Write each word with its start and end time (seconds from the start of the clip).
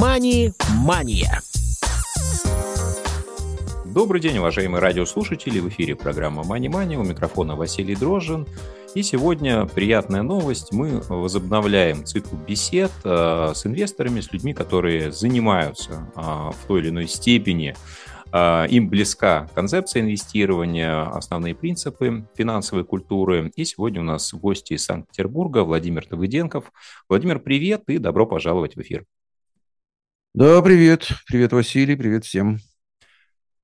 «Мани-мания». 0.00 1.42
Добрый 3.84 4.22
день, 4.22 4.38
уважаемые 4.38 4.80
радиослушатели. 4.80 5.60
В 5.60 5.68
эфире 5.68 5.94
программа 5.94 6.42
«Мани 6.42 6.70
Мани». 6.70 6.96
У 6.96 7.02
микрофона 7.02 7.54
Василий 7.54 7.94
Дрожжин. 7.94 8.46
И 8.94 9.02
сегодня 9.02 9.66
приятная 9.66 10.22
новость. 10.22 10.72
Мы 10.72 11.02
возобновляем 11.06 12.06
цикл 12.06 12.34
бесед 12.34 12.90
э, 13.04 13.52
с 13.54 13.66
инвесторами, 13.66 14.20
с 14.20 14.32
людьми, 14.32 14.54
которые 14.54 15.12
занимаются 15.12 16.10
э, 16.16 16.20
в 16.20 16.56
той 16.66 16.80
или 16.80 16.88
иной 16.88 17.06
степени 17.06 17.76
э, 18.32 18.66
им 18.70 18.88
близка 18.88 19.50
концепция 19.54 20.00
инвестирования, 20.00 21.02
основные 21.02 21.54
принципы 21.54 22.24
финансовой 22.34 22.84
культуры. 22.84 23.52
И 23.54 23.66
сегодня 23.66 24.00
у 24.00 24.04
нас 24.04 24.32
гости 24.32 24.72
из 24.72 24.84
Санкт-Петербурга 24.86 25.62
Владимир 25.62 26.06
Давыденков. 26.08 26.72
Владимир, 27.06 27.38
привет 27.38 27.82
и 27.88 27.98
добро 27.98 28.26
пожаловать 28.26 28.76
в 28.76 28.80
эфир. 28.80 29.04
Да, 30.32 30.62
привет. 30.62 31.08
Привет, 31.26 31.52
Василий. 31.52 31.96
Привет 31.96 32.24
всем. 32.24 32.58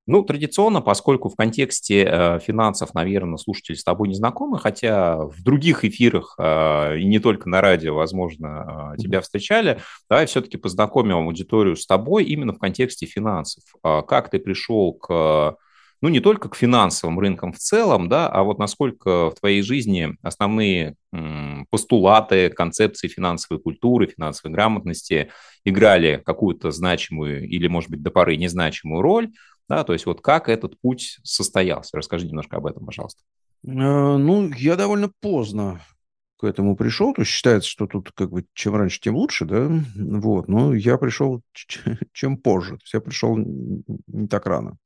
Ну, 0.09 0.25
традиционно, 0.25 0.81
поскольку 0.81 1.29
в 1.29 1.37
контексте 1.37 2.05
э, 2.05 2.41
финансов, 2.41 2.93
наверное, 2.93 3.37
слушатели 3.37 3.77
с 3.77 3.85
тобой 3.85 4.09
не 4.09 4.17
знакомы, 4.17 4.59
хотя 4.59 5.17
в 5.17 5.45
других 5.45 5.85
эфирах 5.85 6.35
э, 6.39 6.99
и 6.99 7.05
не 7.05 7.21
только 7.21 7.49
на 7.49 7.61
радио, 7.61 7.95
возможно, 7.95 8.95
э, 8.97 9.01
тебя 9.01 9.21
встречали, 9.21 9.81
давай 10.11 10.27
все-таки 10.27 10.57
познакомим 10.57 11.19
аудиторию 11.19 11.77
с 11.77 11.87
тобой 11.87 12.25
именно 12.25 12.53
в 12.53 12.59
контексте 12.59 13.07
финансов. 13.07 13.63
Как 13.83 14.31
ты 14.31 14.41
пришел 14.41 14.93
к, 14.95 15.57
ну, 16.03 16.09
не 16.09 16.21
только 16.21 16.49
к 16.49 16.57
финансовым 16.57 17.19
рынкам 17.19 17.53
в 17.53 17.59
целом, 17.59 18.09
да, 18.09 18.29
а 18.29 18.43
вот 18.43 18.59
насколько 18.59 19.31
в 19.31 19.35
твоей 19.35 19.63
жизни 19.63 20.17
основные 20.23 20.95
постулаты, 21.71 22.51
концепции 22.51 23.09
финансовой 23.09 23.63
культуры, 23.63 24.07
финансовой 24.07 24.53
грамотности 24.53 25.31
играли 25.65 26.23
какую-то 26.25 26.71
значимую 26.71 27.49
или, 27.49 27.67
может 27.67 27.91
быть, 27.91 28.03
до 28.03 28.11
поры 28.11 28.37
незначимую 28.37 29.03
роль, 29.03 29.31
да, 29.69 29.83
то 29.85 29.93
есть 29.93 30.07
вот 30.07 30.21
как 30.21 30.49
этот 30.49 30.81
путь 30.81 31.19
состоялся? 31.25 31.97
Расскажи 31.97 32.27
немножко 32.27 32.57
об 32.57 32.67
этом, 32.67 32.87
пожалуйста. 32.87 33.23
Э, 33.65 33.69
ну, 33.69 34.53
я 34.53 34.77
довольно 34.77 35.11
поздно 35.21 35.81
к 36.39 36.45
этому 36.45 36.77
пришел. 36.77 37.13
То 37.15 37.23
есть 37.23 37.33
считается, 37.33 37.69
что 37.69 37.87
тут 37.87 38.13
как 38.13 38.31
бы 38.31 38.45
чем 38.55 38.77
раньше, 38.77 39.01
тем 39.01 39.17
лучше, 39.17 39.45
да. 39.45 39.69
Вот. 39.97 40.49
Но 40.49 40.75
я 40.75 40.99
пришел 40.99 41.43
чем 42.13 42.37
позже. 42.37 42.73
То 42.73 42.83
есть 42.83 42.95
я 42.95 43.01
пришел 43.01 43.37
не 43.37 44.29
так 44.29 44.47
рано. 44.47 44.77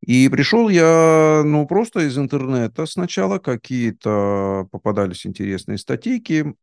И 0.00 0.28
пришел 0.28 0.68
я, 0.68 1.42
ну, 1.44 1.66
просто 1.66 2.00
из 2.00 2.16
интернета 2.18 2.86
сначала. 2.86 3.38
Какие-то 3.38 4.68
попадались 4.70 5.26
интересные 5.26 5.78
статейки. 5.78 6.54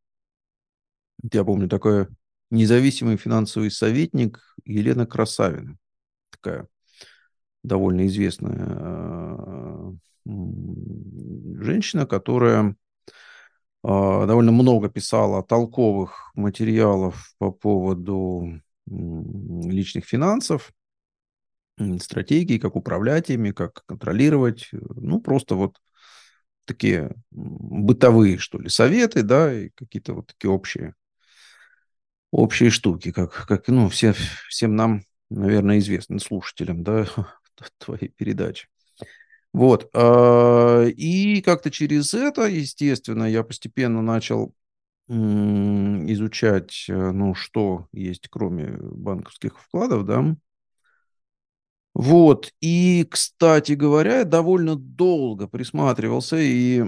Я 1.31 1.43
помню, 1.43 1.67
такой 1.67 2.07
независимый 2.51 3.17
финансовый 3.17 3.71
советник 3.71 4.39
Елена 4.65 5.05
Красавина. 5.05 5.77
Такая 6.29 6.67
довольно 7.63 8.05
известная 8.07 8.67
э, 8.69 9.91
женщина, 10.25 12.05
которая 12.05 12.75
а, 13.83 14.25
довольно 14.25 14.51
много 14.51 14.89
писала 14.89 15.43
толковых 15.43 16.31
материалов 16.35 17.33
по 17.37 17.51
поводу 17.51 18.61
личных 18.85 20.05
финансов, 20.05 20.71
стратегии, 21.99 22.57
как 22.57 22.75
управлять 22.75 23.29
ими, 23.29 23.51
как 23.51 23.83
контролировать, 23.85 24.69
ну, 24.71 25.19
просто 25.19 25.55
вот 25.55 25.77
такие 26.65 27.11
бытовые, 27.31 28.37
что 28.37 28.59
ли, 28.59 28.69
советы, 28.69 29.23
да, 29.23 29.53
и 29.53 29.69
какие-то 29.69 30.13
вот 30.13 30.27
такие 30.27 30.51
общие, 30.51 30.95
общие 32.31 32.69
штуки, 32.69 33.11
как, 33.11 33.45
как 33.47 33.67
ну, 33.67 33.89
все, 33.89 34.13
всем 34.49 34.75
нам, 34.75 35.03
наверное, 35.29 35.79
известны, 35.79 36.19
слушателям, 36.19 36.83
да, 36.83 37.05
твоей 37.79 38.09
передачи. 38.09 38.67
Вот. 39.51 39.89
А, 39.93 40.85
и 40.85 41.41
как-то 41.41 41.69
через 41.69 42.13
это, 42.13 42.43
естественно, 42.43 43.25
я 43.25 43.43
постепенно 43.43 44.01
начал 44.01 44.53
изучать, 45.09 46.85
э, 46.87 47.11
ну, 47.11 47.35
что 47.35 47.87
есть, 47.91 48.29
кроме 48.29 48.77
банковских 48.77 49.59
вкладов, 49.59 50.05
да. 50.05 50.35
Вот. 51.93 52.51
И, 52.61 53.05
кстати 53.09 53.73
говоря, 53.73 54.19
я 54.19 54.23
довольно 54.25 54.75
долго 54.75 55.47
присматривался 55.47 56.37
и 56.37 56.85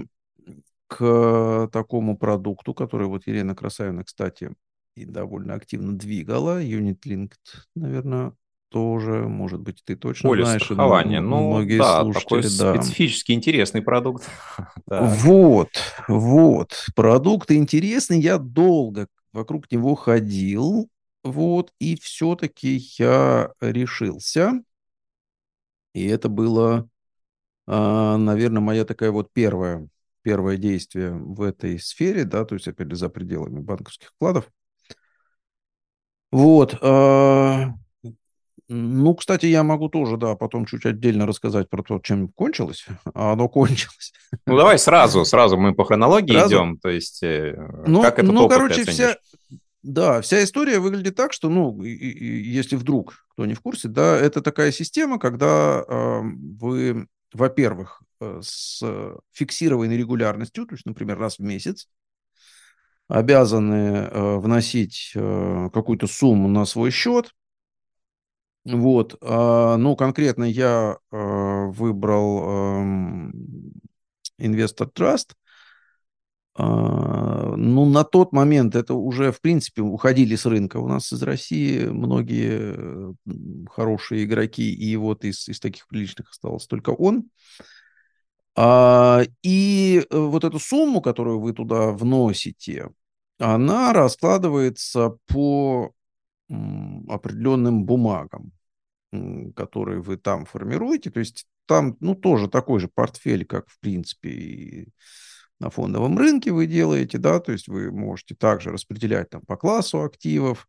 к 0.88 1.68
такому 1.72 2.16
продукту, 2.16 2.74
который 2.74 3.06
вот 3.06 3.26
Елена 3.26 3.54
Красавина, 3.54 4.04
кстати, 4.04 4.52
и 4.96 5.04
довольно 5.04 5.54
активно 5.54 5.96
двигала. 5.96 6.62
Unit 6.62 6.98
Linked, 7.06 7.30
наверное, 7.74 8.32
тоже, 8.70 9.28
может 9.28 9.60
быть, 9.60 9.82
ты 9.84 9.96
точно 9.96 10.28
Поле 10.28 10.44
знаешь. 10.44 10.64
страхования. 10.64 11.20
Ну, 11.20 11.50
многие 11.50 11.78
да, 11.78 12.04
такой 12.12 12.42
да. 12.42 12.74
специфический, 12.74 13.34
интересный 13.34 13.82
продукт. 13.82 14.28
вот, 14.86 15.70
вот. 16.08 16.86
Продукт 16.94 17.50
интересный. 17.50 18.20
Я 18.20 18.38
долго 18.38 19.08
вокруг 19.32 19.70
него 19.70 19.94
ходил. 19.94 20.88
Вот, 21.22 21.72
и 21.80 21.98
все-таки 22.00 22.80
я 22.98 23.50
решился. 23.60 24.62
И 25.96 26.06
это 26.08 26.28
было, 26.28 26.86
а, 27.66 28.18
наверное, 28.18 28.60
моя 28.60 28.84
такая 28.84 29.10
вот 29.10 29.32
первая, 29.32 29.88
первое 30.20 30.58
действие 30.58 31.12
в 31.12 31.40
этой 31.40 31.78
сфере, 31.78 32.24
да, 32.24 32.44
то 32.44 32.54
есть, 32.54 32.68
опять 32.68 32.90
же, 32.90 32.96
за 32.96 33.08
пределами 33.08 33.60
банковских 33.60 34.08
вкладов. 34.08 34.46
Вот. 36.30 36.76
А, 36.82 37.72
ну, 38.68 39.14
кстати, 39.14 39.46
я 39.46 39.62
могу 39.62 39.88
тоже, 39.88 40.18
да, 40.18 40.34
потом 40.34 40.66
чуть 40.66 40.84
отдельно 40.84 41.24
рассказать 41.24 41.70
про 41.70 41.82
то, 41.82 41.98
чем 41.98 42.28
кончилось. 42.28 42.84
А 43.14 43.32
оно 43.32 43.48
кончилось. 43.48 44.12
Ну, 44.44 44.58
давай 44.58 44.78
сразу, 44.78 45.24
сразу 45.24 45.56
мы 45.56 45.74
по 45.74 45.86
хронологии 45.86 46.34
сразу? 46.34 46.56
идем. 46.56 46.78
То 46.78 46.90
есть, 46.90 47.22
э, 47.22 47.56
ну, 47.86 48.02
как 48.02 48.18
это 48.18 48.30
Ну, 48.30 48.46
короче, 48.50 48.84
вся, 48.84 49.16
да, 49.82 50.20
вся 50.20 50.44
история 50.44 50.78
выглядит 50.78 51.16
так, 51.16 51.32
что, 51.32 51.48
ну, 51.48 51.82
и, 51.82 51.88
и, 51.88 52.50
если 52.50 52.76
вдруг 52.76 53.25
кто 53.36 53.44
не 53.44 53.52
в 53.52 53.60
курсе, 53.60 53.88
да, 53.88 54.16
это 54.16 54.40
такая 54.40 54.72
система, 54.72 55.18
когда 55.18 55.84
э, 55.86 56.20
вы, 56.22 57.06
во-первых, 57.34 58.02
э, 58.18 58.40
с 58.42 58.82
фиксированной 59.32 59.94
регулярностью, 59.94 60.64
то 60.64 60.74
есть, 60.74 60.86
например, 60.86 61.18
раз 61.18 61.38
в 61.38 61.42
месяц, 61.42 61.90
обязаны 63.08 63.74
э, 63.74 64.36
вносить 64.38 65.12
э, 65.14 65.68
какую-то 65.70 66.06
сумму 66.06 66.48
на 66.48 66.64
свой 66.64 66.90
счет, 66.90 67.34
вот, 68.64 69.16
а, 69.20 69.76
ну, 69.76 69.94
конкретно 69.94 70.42
я 70.42 70.98
а, 71.12 71.66
выбрал 71.66 72.90
Investor 74.40 74.90
Trust. 74.92 75.34
А, 76.58 77.54
ну, 77.56 77.84
на 77.84 78.04
тот 78.04 78.32
момент 78.32 78.74
это 78.74 78.94
уже, 78.94 79.30
в 79.30 79.40
принципе, 79.40 79.82
уходили 79.82 80.36
с 80.36 80.46
рынка 80.46 80.78
у 80.78 80.88
нас 80.88 81.12
из 81.12 81.22
России 81.22 81.84
многие 81.84 83.14
хорошие 83.70 84.24
игроки, 84.24 84.72
и 84.72 84.96
вот 84.96 85.24
из, 85.24 85.48
из 85.48 85.60
таких 85.60 85.86
приличных 85.86 86.30
остался 86.30 86.68
только 86.68 86.90
он. 86.90 87.24
И 88.58 90.06
вот 90.10 90.44
эту 90.44 90.58
сумму, 90.58 91.02
которую 91.02 91.40
вы 91.40 91.52
туда 91.52 91.92
вносите, 91.92 92.88
она 93.38 93.92
раскладывается 93.92 95.18
по 95.26 95.92
определенным 96.48 97.84
бумагам 97.84 98.52
которые 99.54 100.00
вы 100.00 100.16
там 100.16 100.44
формируете. 100.44 101.10
То 101.10 101.20
есть 101.20 101.46
там, 101.66 101.96
ну, 102.00 102.14
тоже 102.14 102.48
такой 102.48 102.80
же 102.80 102.88
портфель, 102.88 103.44
как, 103.44 103.68
в 103.68 103.78
принципе, 103.80 104.30
и 104.30 104.88
на 105.58 105.70
фондовом 105.70 106.18
рынке 106.18 106.52
вы 106.52 106.66
делаете, 106.66 107.18
да, 107.18 107.40
то 107.40 107.52
есть 107.52 107.68
вы 107.68 107.90
можете 107.90 108.34
также 108.34 108.70
распределять 108.70 109.30
там 109.30 109.42
по 109.42 109.56
классу 109.56 110.02
активов 110.02 110.68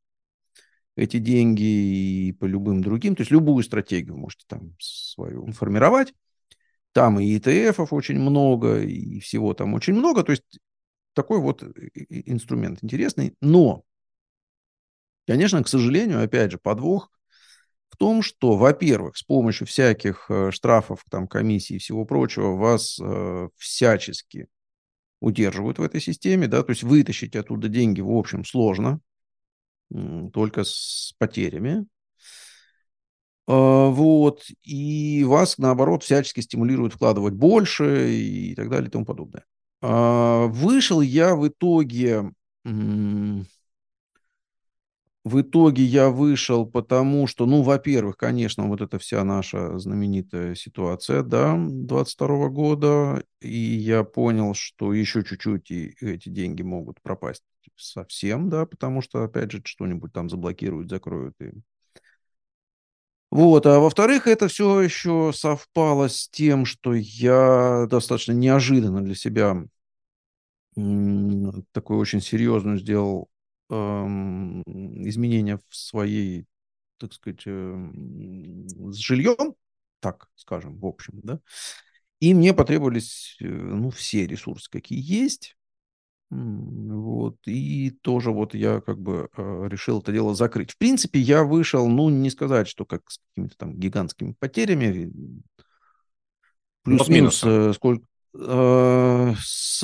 эти 0.96 1.18
деньги 1.18 1.62
и 1.62 2.32
по 2.34 2.46
любым 2.46 2.82
другим, 2.82 3.16
то 3.16 3.22
есть 3.22 3.32
любую 3.32 3.64
стратегию 3.64 4.18
можете 4.18 4.46
там 4.48 4.76
свою 4.80 5.52
формировать. 5.52 6.14
Там 6.94 7.20
и 7.20 7.38
ETF 7.38 7.88
очень 7.92 8.20
много, 8.20 8.82
и 8.82 9.20
всего 9.20 9.54
там 9.54 9.76
очень 9.76 9.94
много, 9.94 10.24
то 10.24 10.32
есть 10.32 10.60
такой 11.14 11.40
вот 11.40 11.64
инструмент 12.10 12.80
интересный, 12.84 13.36
но, 13.42 13.84
конечно, 15.28 15.62
к 15.64 15.68
сожалению, 15.68 16.24
опять 16.24 16.52
же, 16.52 16.58
подвох 16.58 17.12
в 17.90 17.98
том, 17.98 18.22
что, 18.22 18.58
во-первых, 18.58 19.18
с 19.18 19.24
помощью 19.24 19.68
всяких 19.68 20.26
э, 20.30 20.52
штрафов, 20.52 21.04
там, 21.10 21.28
комиссий 21.28 21.76
и 21.76 21.80
всего 21.80 22.06
прочего 22.06 22.56
вас 22.56 23.00
э, 23.00 23.50
всячески 23.58 24.48
удерживают 25.20 25.80
в 25.80 25.82
этой 25.82 26.02
системе, 26.02 26.48
да, 26.48 26.64
то 26.64 26.72
есть 26.72 26.84
вытащить 26.84 27.36
оттуда 27.36 27.68
деньги, 27.68 28.02
в 28.02 28.12
общем, 28.12 28.46
сложно, 28.46 29.00
только 30.34 30.64
с 30.64 31.14
потерями. 31.18 31.86
Э, 33.48 33.90
вот, 33.90 34.44
и 34.64 35.24
вас, 35.24 35.58
наоборот, 35.58 36.04
всячески 36.04 36.42
стимулируют 36.42 36.94
вкладывать 36.94 37.34
больше 37.34 38.14
и 38.14 38.56
так 38.56 38.70
далее 38.70 38.90
и 38.90 38.92
тому 38.92 39.06
подобное. 39.06 39.46
Э, 39.82 40.48
вышел 40.48 41.02
я 41.02 41.36
в 41.36 41.48
итоге 41.48 42.32
в 45.28 45.42
итоге 45.42 45.84
я 45.84 46.10
вышел, 46.10 46.66
потому 46.66 47.28
что, 47.28 47.46
ну, 47.46 47.62
во-первых, 47.62 48.18
конечно, 48.18 48.68
вот 48.68 48.82
эта 48.82 49.00
вся 49.00 49.24
наша 49.24 49.78
знаменитая 49.80 50.56
ситуация, 50.56 51.24
да, 51.24 51.56
22 51.58 52.50
года, 52.50 53.24
и 53.42 53.58
я 53.58 54.04
понял, 54.04 54.54
что 54.54 54.94
еще 54.94 55.24
чуть-чуть 55.24 55.72
и 55.72 55.96
эти 56.02 56.30
деньги 56.30 56.62
могут 56.62 57.02
пропасть 57.02 57.44
совсем, 57.76 58.50
да, 58.50 58.66
потому 58.66 59.02
что, 59.02 59.24
опять 59.24 59.52
же, 59.52 59.62
что-нибудь 59.64 60.14
там 60.14 60.30
заблокируют, 60.30 60.90
закроют 60.90 61.36
и 61.42 61.52
вот, 63.30 63.66
а 63.66 63.80
во-вторых, 63.80 64.26
это 64.28 64.48
все 64.48 64.82
еще 64.82 65.32
совпало 65.36 66.08
с 66.08 66.30
тем, 66.30 66.66
что 66.66 66.94
я 66.94 67.86
достаточно 67.90 68.32
неожиданно 68.32 69.02
для 69.04 69.16
себя 69.16 69.66
такую 71.72 72.00
очень 72.00 72.22
серьезную 72.22 72.78
сделал 72.78 73.30
изменения 73.70 75.58
в 75.58 75.76
своей, 75.76 76.46
так 76.98 77.14
сказать, 77.14 77.44
э, 77.46 77.92
с 78.92 78.96
жильем, 78.96 79.56
так 80.00 80.30
скажем, 80.36 80.78
в 80.80 80.86
общем, 80.86 81.20
да. 81.24 81.40
И 82.20 82.34
мне 82.34 82.54
потребовались, 82.54 83.38
э, 83.40 83.46
ну, 83.46 83.90
все 83.90 84.26
ресурсы, 84.26 84.70
какие 84.72 85.00
есть. 85.00 85.56
Вот, 86.30 87.38
и 87.46 87.92
тоже 88.02 88.32
вот 88.32 88.54
я 88.54 88.82
как 88.82 89.00
бы 89.00 89.30
э, 89.38 89.68
решил 89.70 90.02
это 90.02 90.12
дело 90.12 90.36
закрыть. 90.36 90.72
В 90.72 90.78
принципе, 90.78 91.20
я 91.20 91.44
вышел, 91.44 91.88
ну, 91.88 92.10
не 92.10 92.30
сказать, 92.30 92.68
что 92.68 92.86
как 92.86 93.10
с 93.10 93.20
какими-то 93.30 93.56
там 93.58 93.74
гигантскими 93.76 94.34
потерями. 94.38 95.12
Плюс-минус 96.84 97.44
э, 97.46 97.74
сколько... 97.74 98.06
С... 98.34 99.82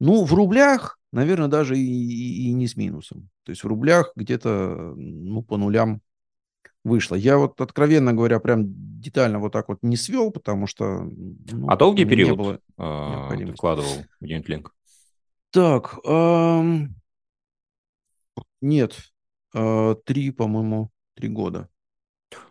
Ну, 0.00 0.24
в 0.24 0.34
рублях, 0.34 0.98
наверное, 1.12 1.48
даже 1.48 1.78
и, 1.78 1.82
и, 1.82 2.48
и 2.48 2.52
не 2.52 2.66
с 2.66 2.76
минусом. 2.76 3.28
То 3.44 3.50
есть 3.50 3.62
в 3.62 3.66
рублях 3.66 4.12
где-то, 4.16 4.94
ну, 4.96 5.42
по 5.42 5.56
нулям 5.56 6.00
вышло. 6.84 7.14
Я 7.14 7.38
вот, 7.38 7.60
откровенно 7.60 8.12
говоря, 8.12 8.40
прям 8.40 8.64
детально 9.00 9.38
вот 9.38 9.52
так 9.52 9.68
вот 9.68 9.78
не 9.82 9.96
свел, 9.96 10.30
потому 10.30 10.66
что... 10.66 11.02
Ну, 11.04 11.68
а 11.68 11.76
долгий 11.76 12.04
период 12.04 12.36
было 12.38 12.60
э, 12.78 13.52
вкладывал 13.54 14.04
в 14.20 14.24
UnitLink? 14.24 14.68
Так, 15.50 15.98
эм... 16.04 16.96
нет, 18.60 18.98
э, 19.54 19.96
три, 20.04 20.30
по-моему, 20.30 20.90
три 21.14 21.28
года. 21.28 21.68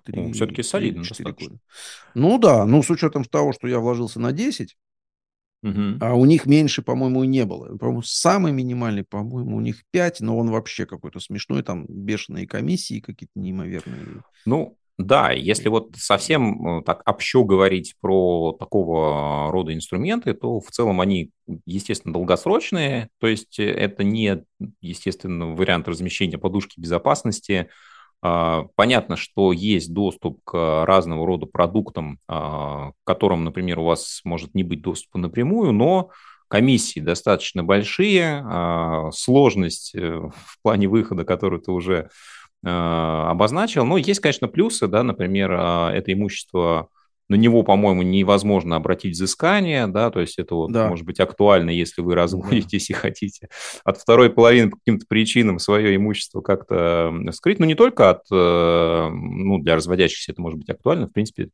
Три, 0.03 0.21
ну, 0.21 0.33
все-таки 0.33 0.61
солидно. 0.61 1.03
Четыре 1.03 1.33
года. 1.33 1.59
Ну 2.13 2.37
да, 2.37 2.65
ну 2.65 2.83
с 2.83 2.89
учетом 2.91 3.25
того, 3.25 3.53
что 3.53 3.67
я 3.67 3.79
вложился 3.79 4.19
на 4.19 4.31
10, 4.31 4.77
Угу. 5.63 5.97
А 5.99 6.15
у 6.15 6.25
них 6.25 6.45
меньше, 6.45 6.81
по-моему, 6.81 7.23
не 7.23 7.45
было. 7.45 7.77
По-моему, 7.77 8.01
самый 8.01 8.51
минимальный, 8.51 9.03
по-моему, 9.03 9.57
у 9.57 9.61
них 9.61 9.83
5, 9.91 10.21
но 10.21 10.37
он 10.37 10.49
вообще 10.49 10.85
какой-то 10.85 11.19
смешной, 11.19 11.61
там 11.61 11.85
бешеные 11.87 12.47
комиссии 12.47 12.99
какие-то 12.99 13.39
неимоверные. 13.39 14.23
Ну, 14.45 14.77
да, 14.97 15.31
если 15.31 15.69
вот 15.69 15.95
совсем 15.97 16.79
э, 16.79 16.83
так 16.83 17.01
общо 17.05 17.43
говорить 17.43 17.95
про 18.01 18.55
такого 18.59 19.51
рода 19.51 19.73
инструменты, 19.73 20.33
то 20.33 20.59
в 20.59 20.69
целом 20.69 21.01
они, 21.01 21.31
естественно, 21.65 22.13
долгосрочные, 22.13 23.09
то 23.19 23.27
есть 23.27 23.57
э, 23.59 23.63
это 23.65 24.03
не, 24.03 24.43
естественно, 24.81 25.55
вариант 25.55 25.87
размещения 25.87 26.37
подушки 26.37 26.79
безопасности, 26.79 27.69
понятно, 28.21 29.15
что 29.15 29.51
есть 29.51 29.93
доступ 29.93 30.43
к 30.43 30.85
разного 30.85 31.25
рода 31.25 31.47
продуктам, 31.47 32.19
а, 32.27 32.91
к 32.91 32.93
которым, 33.03 33.43
например, 33.43 33.79
у 33.79 33.85
вас 33.85 34.21
может 34.23 34.53
не 34.53 34.63
быть 34.63 34.81
доступа 34.81 35.17
напрямую, 35.17 35.71
но 35.71 36.11
комиссии 36.47 36.99
достаточно 36.99 37.63
большие, 37.63 38.43
а, 38.45 39.09
сложность 39.11 39.95
э, 39.95 40.17
в 40.17 40.61
плане 40.61 40.87
выхода, 40.87 41.25
которую 41.25 41.61
ты 41.61 41.71
уже 41.71 42.09
обозначил. 42.63 43.85
Но 43.85 43.97
есть, 43.97 44.19
конечно, 44.19 44.47
плюсы, 44.47 44.85
да, 44.85 45.01
например, 45.01 45.51
это 45.51 46.13
имущество 46.13 46.89
на 47.31 47.35
него, 47.35 47.63
по-моему, 47.63 48.01
невозможно 48.01 48.75
обратить 48.75 49.13
взыскание, 49.13 49.87
да, 49.87 50.11
то 50.11 50.19
есть 50.19 50.37
это 50.37 50.53
вот 50.53 50.73
да. 50.73 50.89
может 50.89 51.05
быть 51.05 51.21
актуально, 51.21 51.69
если 51.69 52.01
вы 52.01 52.13
разводитесь 52.13 52.89
да. 52.89 52.93
и 52.93 52.97
хотите 52.97 53.47
от 53.85 53.97
второй 53.97 54.29
половины 54.29 54.69
по 54.69 54.77
каким-то 54.77 55.05
причинам 55.07 55.57
свое 55.57 55.95
имущество 55.95 56.41
как-то 56.41 57.13
скрыть, 57.31 57.59
но 57.59 57.65
не 57.65 57.75
только 57.75 58.09
от, 58.09 58.23
э, 58.29 59.09
ну, 59.09 59.59
для 59.59 59.77
разводящихся 59.77 60.33
это 60.33 60.41
может 60.41 60.59
быть 60.59 60.69
актуально, 60.69 61.07
в 61.07 61.13
принципе, 61.13 61.49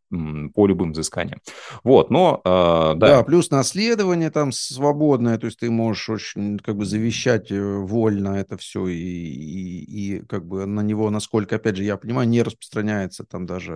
по 0.56 0.65
любым 0.65 0.94
взысканиям. 0.94 1.41
Вот, 1.83 2.09
но, 2.09 2.41
э, 2.44 2.94
да. 2.95 3.18
Да, 3.18 3.23
плюс 3.23 3.51
наследование 3.51 4.31
там 4.31 4.51
свободное, 4.51 5.38
то 5.38 5.45
есть 5.45 5.59
ты 5.59 5.69
можешь 5.69 6.09
очень 6.09 6.57
как 6.57 6.75
бы 6.75 6.85
завещать 6.85 7.51
э, 7.51 7.62
вольно 7.62 8.30
это 8.30 8.57
все 8.57 8.88
и, 8.88 8.95
и, 8.95 10.15
и 10.18 10.25
как 10.25 10.47
бы 10.47 10.65
на 10.65 10.81
него, 10.81 11.12
насколько, 11.12 11.57
опять 11.57 11.75
же, 11.75 11.83
я 11.83 11.97
понимаю, 11.97 12.27
не 12.27 12.41
распространяется 12.41 13.25
там 13.25 13.45
даже, 13.45 13.73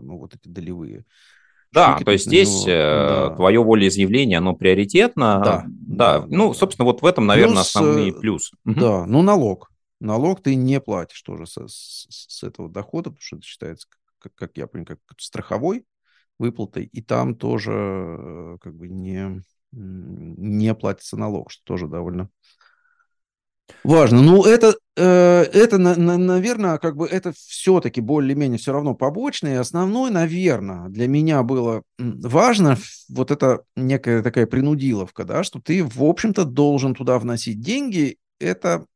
ну, 0.00 0.16
вот 0.16 0.34
эти 0.34 0.48
долевые 0.48 1.04
да, 1.74 1.98
то 2.04 2.12
есть 2.12 2.26
здесь 2.26 2.64
него, 2.64 2.66
да. 2.66 3.30
твое 3.30 3.62
волеизъявление, 3.62 4.38
оно 4.38 4.54
приоритетно. 4.54 5.40
Да, 5.44 5.64
да. 5.66 6.24
ну, 6.28 6.54
собственно, 6.54 6.84
вот 6.84 7.02
в 7.02 7.06
этом, 7.06 7.26
наверное, 7.26 7.56
Плюс, 7.56 7.66
основные 7.66 8.10
э, 8.10 8.12
плюсы. 8.12 8.56
Да, 8.64 9.04
ну 9.06 9.22
налог. 9.22 9.70
Налог 10.00 10.40
ты 10.40 10.54
не 10.54 10.80
платишь 10.80 11.20
тоже 11.22 11.46
с, 11.46 11.56
с, 11.56 12.06
с 12.08 12.42
этого 12.42 12.68
дохода, 12.68 13.10
потому 13.10 13.20
что 13.20 13.36
это 13.36 13.44
считается, 13.44 13.88
как, 14.18 14.34
как 14.34 14.56
я 14.56 14.66
понимаю, 14.66 14.98
как 15.04 15.20
страховой 15.20 15.84
выплатой, 16.38 16.84
и 16.84 17.02
там 17.02 17.34
тоже 17.34 17.72
э, 17.72 18.56
как 18.60 18.74
бы 18.74 18.88
не, 18.88 19.42
не 19.72 20.74
платится 20.74 21.16
налог, 21.16 21.50
что 21.50 21.64
тоже 21.64 21.88
довольно 21.88 22.28
Важно. 23.82 24.22
Ну, 24.22 24.44
это, 24.44 24.74
э, 24.96 25.02
это 25.52 25.78
на, 25.78 25.94
на, 25.96 26.16
наверное, 26.16 26.78
как 26.78 26.96
бы 26.96 27.06
это 27.06 27.32
все-таки 27.32 28.00
более-менее 28.00 28.58
все 28.58 28.72
равно 28.72 28.94
побочное. 28.94 29.60
Основной, 29.60 30.10
наверное, 30.10 30.88
для 30.88 31.06
меня 31.06 31.42
было 31.42 31.82
важно 31.98 32.76
вот 33.08 33.30
это 33.30 33.62
некая 33.76 34.22
такая 34.22 34.46
принудиловка, 34.46 35.24
да, 35.24 35.44
что 35.44 35.60
ты, 35.60 35.84
в 35.84 36.02
общем-то, 36.02 36.44
должен 36.44 36.94
туда 36.94 37.18
вносить 37.18 37.60
деньги. 37.60 38.18
Это 38.38 38.86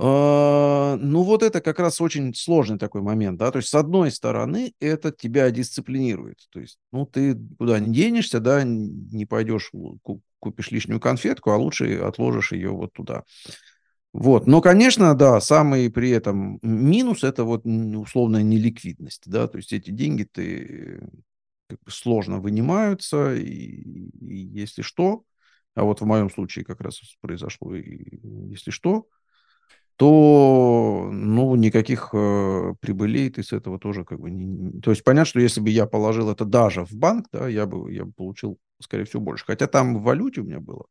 а, 0.00 0.96
ну, 0.96 1.24
вот 1.24 1.42
это 1.42 1.60
как 1.60 1.80
раз 1.80 2.00
очень 2.00 2.32
сложный 2.32 2.78
такой 2.78 3.02
момент, 3.02 3.36
да, 3.36 3.50
то 3.50 3.56
есть 3.56 3.68
с 3.68 3.74
одной 3.74 4.12
стороны 4.12 4.72
это 4.78 5.10
тебя 5.10 5.50
дисциплинирует, 5.50 6.38
то 6.50 6.60
есть, 6.60 6.78
ну, 6.92 7.04
ты 7.04 7.36
куда 7.58 7.80
не 7.80 7.92
денешься, 7.92 8.38
да, 8.38 8.62
не 8.62 9.26
пойдешь, 9.26 9.72
купишь 10.38 10.70
лишнюю 10.70 11.00
конфетку, 11.00 11.50
а 11.50 11.56
лучше 11.56 11.96
отложишь 11.96 12.52
ее 12.52 12.70
вот 12.70 12.92
туда. 12.92 13.24
Вот, 14.12 14.46
но, 14.46 14.62
конечно, 14.62 15.14
да, 15.14 15.40
самый 15.40 15.90
при 15.90 16.10
этом 16.10 16.58
минус 16.62 17.24
это 17.24 17.44
вот 17.44 17.66
условная 17.66 18.42
неликвидность, 18.42 19.24
да, 19.26 19.46
то 19.48 19.58
есть 19.58 19.72
эти 19.72 19.90
деньги 19.90 20.24
ты 20.24 21.00
как 21.68 21.78
бы 21.84 21.90
сложно 21.90 22.40
вынимаются, 22.40 23.34
и, 23.34 23.44
и 23.44 24.36
если 24.36 24.80
что, 24.80 25.24
а 25.74 25.84
вот 25.84 26.00
в 26.00 26.06
моем 26.06 26.30
случае 26.30 26.64
как 26.64 26.80
раз 26.80 27.00
произошло, 27.20 27.74
и, 27.74 28.18
если 28.48 28.70
что, 28.70 29.06
то 29.96 31.08
ну, 31.12 31.56
никаких 31.56 32.10
э, 32.12 32.74
прибылей 32.80 33.30
ты 33.30 33.42
с 33.42 33.52
этого 33.52 33.80
тоже 33.80 34.04
как 34.04 34.20
бы 34.20 34.30
не... 34.30 34.80
То 34.80 34.90
есть 34.92 35.02
понятно, 35.02 35.24
что 35.24 35.40
если 35.40 35.60
бы 35.60 35.70
я 35.70 35.86
положил 35.86 36.30
это 36.30 36.44
даже 36.44 36.84
в 36.84 36.92
банк, 36.92 37.26
да, 37.32 37.48
я 37.48 37.66
бы, 37.66 37.92
я 37.92 38.04
бы 38.04 38.12
получил, 38.12 38.58
скорее 38.80 39.04
всего, 39.04 39.22
больше. 39.22 39.44
Хотя 39.46 39.66
там 39.66 39.98
в 39.98 40.02
валюте 40.02 40.40
у 40.40 40.44
меня 40.44 40.60
было. 40.60 40.86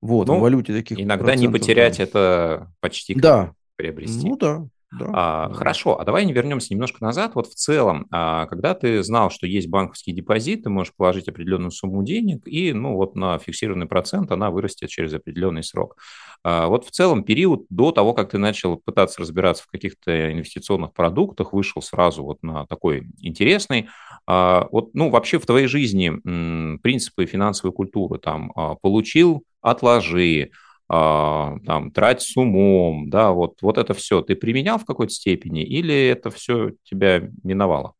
Вот, 0.00 0.28
ну, 0.28 0.38
в 0.38 0.40
валюте 0.40 0.72
таких 0.74 1.00
Иногда 1.00 1.34
не 1.34 1.48
потерять 1.48 1.98
да. 1.98 2.02
это 2.04 2.72
почти 2.80 3.14
да. 3.14 3.54
приобрести. 3.76 4.26
Ну 4.28 4.36
да, 4.36 4.68
да, 4.92 5.06
а, 5.12 5.48
да. 5.48 5.54
Хорошо, 5.54 6.00
а 6.00 6.04
давай 6.04 6.24
не 6.24 6.32
вернемся 6.32 6.72
немножко 6.72 7.02
назад. 7.02 7.34
Вот 7.34 7.48
в 7.48 7.54
целом, 7.54 8.06
а, 8.12 8.46
когда 8.46 8.72
ты 8.74 9.02
знал, 9.02 9.30
что 9.30 9.46
есть 9.46 9.68
банковский 9.68 10.12
депозит, 10.12 10.62
ты 10.62 10.70
можешь 10.70 10.94
положить 10.96 11.28
определенную 11.28 11.72
сумму 11.72 12.02
денег, 12.04 12.42
и 12.46 12.72
ну, 12.72 12.94
вот 12.94 13.16
на 13.16 13.38
фиксированный 13.38 13.86
процент 13.86 14.30
она 14.30 14.50
вырастет 14.50 14.88
через 14.88 15.12
определенный 15.12 15.64
срок. 15.64 15.96
А, 16.44 16.68
вот 16.68 16.86
в 16.86 16.90
целом 16.92 17.24
период 17.24 17.66
до 17.68 17.90
того, 17.92 18.14
как 18.14 18.30
ты 18.30 18.38
начал 18.38 18.76
пытаться 18.76 19.20
разбираться 19.20 19.64
в 19.64 19.66
каких-то 19.68 20.32
инвестиционных 20.32 20.92
продуктах, 20.94 21.52
вышел 21.52 21.82
сразу 21.82 22.22
вот 22.22 22.42
на 22.42 22.64
такой 22.66 23.08
интересный. 23.20 23.88
А, 24.26 24.68
вот, 24.70 24.90
ну, 24.94 25.10
вообще 25.10 25.38
в 25.38 25.46
твоей 25.46 25.66
жизни 25.66 26.12
м, 26.24 26.78
принципы 26.80 27.26
финансовой 27.26 27.72
культуры 27.74 28.18
там 28.18 28.52
а, 28.54 28.76
получил, 28.76 29.42
отложи, 29.60 30.50
там, 30.88 31.90
трать 31.90 32.22
с 32.22 32.36
умом, 32.36 33.10
да, 33.10 33.32
вот, 33.32 33.60
вот 33.60 33.76
это 33.76 33.92
все 33.92 34.20
ты 34.22 34.36
применял 34.36 34.78
в 34.78 34.84
какой-то 34.84 35.12
степени 35.12 35.64
или 35.64 36.06
это 36.06 36.30
все 36.30 36.72
тебя 36.84 37.28
миновало? 37.42 37.94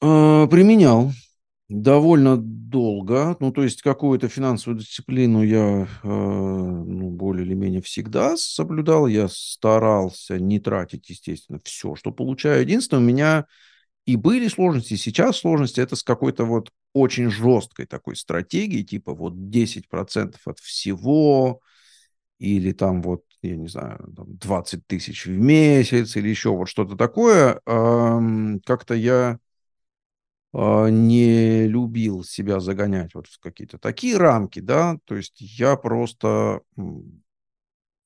А, 0.00 0.46
применял. 0.46 1.12
Довольно 1.68 2.36
долго, 2.36 3.36
ну, 3.40 3.50
то 3.50 3.62
есть 3.62 3.80
какую-то 3.80 4.28
финансовую 4.28 4.80
дисциплину 4.80 5.42
я 5.42 5.88
а, 6.02 6.06
ну, 6.06 7.08
более 7.08 7.46
или 7.46 7.54
менее 7.54 7.80
всегда 7.80 8.36
соблюдал, 8.36 9.06
я 9.06 9.28
старался 9.28 10.38
не 10.38 10.60
тратить, 10.60 11.08
естественно, 11.08 11.58
все, 11.64 11.94
что 11.94 12.12
получаю. 12.12 12.60
Единственное, 12.60 13.02
у 13.02 13.06
меня 13.06 13.46
и 14.04 14.16
были 14.16 14.48
сложности, 14.48 14.92
и 14.94 14.98
сейчас 14.98 15.38
сложности, 15.38 15.80
это 15.80 15.96
с 15.96 16.02
какой-то 16.02 16.44
вот 16.44 16.70
очень 16.92 17.30
жесткой 17.30 17.86
такой 17.86 18.14
стратегией, 18.16 18.84
типа 18.84 19.14
вот 19.14 19.32
10% 19.32 20.36
от 20.44 20.58
всего, 20.58 21.60
или 22.38 22.72
там 22.72 23.02
вот 23.02 23.22
я 23.42 23.56
не 23.56 23.68
знаю, 23.68 23.98
20 24.08 24.86
тысяч 24.86 25.26
в 25.26 25.30
месяц 25.38 26.16
или 26.16 26.28
еще 26.30 26.50
вот 26.50 26.66
что-то 26.68 26.96
такое, 26.96 27.60
как-то 27.64 28.94
я 28.94 29.38
а, 30.52 30.88
не 30.88 31.66
любил 31.66 32.22
себя 32.24 32.60
загонять 32.60 33.14
вот 33.14 33.26
в 33.26 33.38
какие-то 33.40 33.78
такие 33.78 34.16
рамки, 34.16 34.60
да, 34.60 34.98
то 35.04 35.16
есть 35.16 35.34
я 35.40 35.76
просто, 35.76 36.60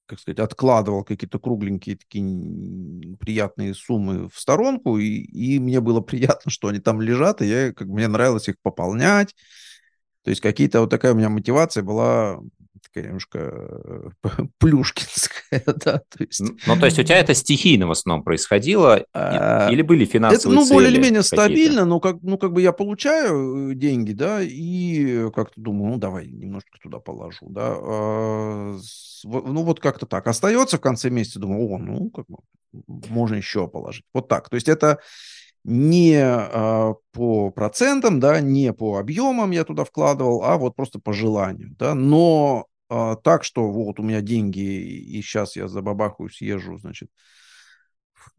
как 0.06 0.18
сказать, 0.20 0.38
откладывал 0.38 1.04
какие-то 1.04 1.38
кругленькие 1.38 1.96
такие 1.96 3.16
приятные 3.18 3.74
суммы 3.74 4.28
в 4.30 4.38
сторонку, 4.40 4.96
и, 4.98 5.04
и 5.06 5.58
мне 5.58 5.80
было 5.80 6.00
приятно, 6.00 6.50
что 6.50 6.68
они 6.68 6.80
там 6.80 7.00
лежат, 7.02 7.42
и 7.42 7.46
я, 7.46 7.72
как 7.72 7.88
мне 7.88 8.08
нравилось 8.08 8.48
их 8.48 8.56
пополнять, 8.62 9.34
то 10.22 10.30
есть 10.30 10.40
какие-то 10.40 10.80
вот 10.80 10.90
такая 10.90 11.12
у 11.12 11.16
меня 11.16 11.28
мотивация 11.28 11.82
была 11.82 12.40
такая 12.88 13.04
немножко 13.04 13.38
э, 13.38 14.28
плюшкинская, 14.58 15.62
да. 15.66 15.98
То 15.98 16.24
есть... 16.24 16.42
Ну, 16.66 16.76
то 16.76 16.86
есть 16.86 16.98
у 16.98 17.02
тебя 17.02 17.18
это 17.18 17.34
стихийно 17.34 17.86
в 17.86 17.90
основном 17.90 18.24
происходило? 18.24 19.04
А, 19.12 19.68
или 19.70 19.82
были 19.82 20.04
финансовые 20.04 20.58
Это, 20.58 20.68
ну, 20.68 20.74
более 20.74 20.90
или 20.90 21.00
менее 21.00 21.22
стабильно, 21.22 21.84
но 21.84 22.00
как, 22.00 22.16
ну, 22.22 22.38
как 22.38 22.52
бы 22.52 22.62
я 22.62 22.72
получаю 22.72 23.70
э, 23.70 23.74
деньги, 23.74 24.12
да, 24.12 24.40
и 24.42 25.30
как-то 25.30 25.60
думаю, 25.60 25.92
ну, 25.92 25.98
давай 25.98 26.26
немножко 26.26 26.78
туда 26.82 26.98
положу, 26.98 27.46
да. 27.48 27.74
А, 27.76 28.78
ну, 29.24 29.62
вот 29.62 29.80
как-то 29.80 30.06
так. 30.06 30.26
Остается 30.26 30.78
в 30.78 30.80
конце 30.80 31.10
месяца, 31.10 31.38
думаю, 31.38 31.68
о, 31.68 31.78
ну, 31.78 32.10
как 32.10 32.26
бы 32.28 32.38
можно 33.08 33.36
еще 33.36 33.68
положить. 33.68 34.04
Вот 34.12 34.28
так. 34.28 34.48
То 34.48 34.56
есть 34.56 34.68
это 34.68 34.98
не 35.64 36.16
а, 36.22 36.94
по 37.12 37.50
процентам, 37.50 38.20
да, 38.20 38.40
не 38.40 38.72
по 38.72 38.98
объемам 38.98 39.50
я 39.50 39.64
туда 39.64 39.84
вкладывал, 39.84 40.42
а 40.44 40.56
вот 40.56 40.76
просто 40.76 40.98
по 40.98 41.12
желанию, 41.12 41.74
да, 41.78 41.94
но 41.94 42.67
а, 42.88 43.16
так, 43.16 43.44
что 43.44 43.70
вот 43.70 44.00
у 44.00 44.02
меня 44.02 44.20
деньги, 44.20 44.60
и 44.60 45.20
сейчас 45.22 45.56
я 45.56 45.68
за 45.68 45.82
бабаху 45.82 46.28
съезжу, 46.28 46.78
значит, 46.78 47.10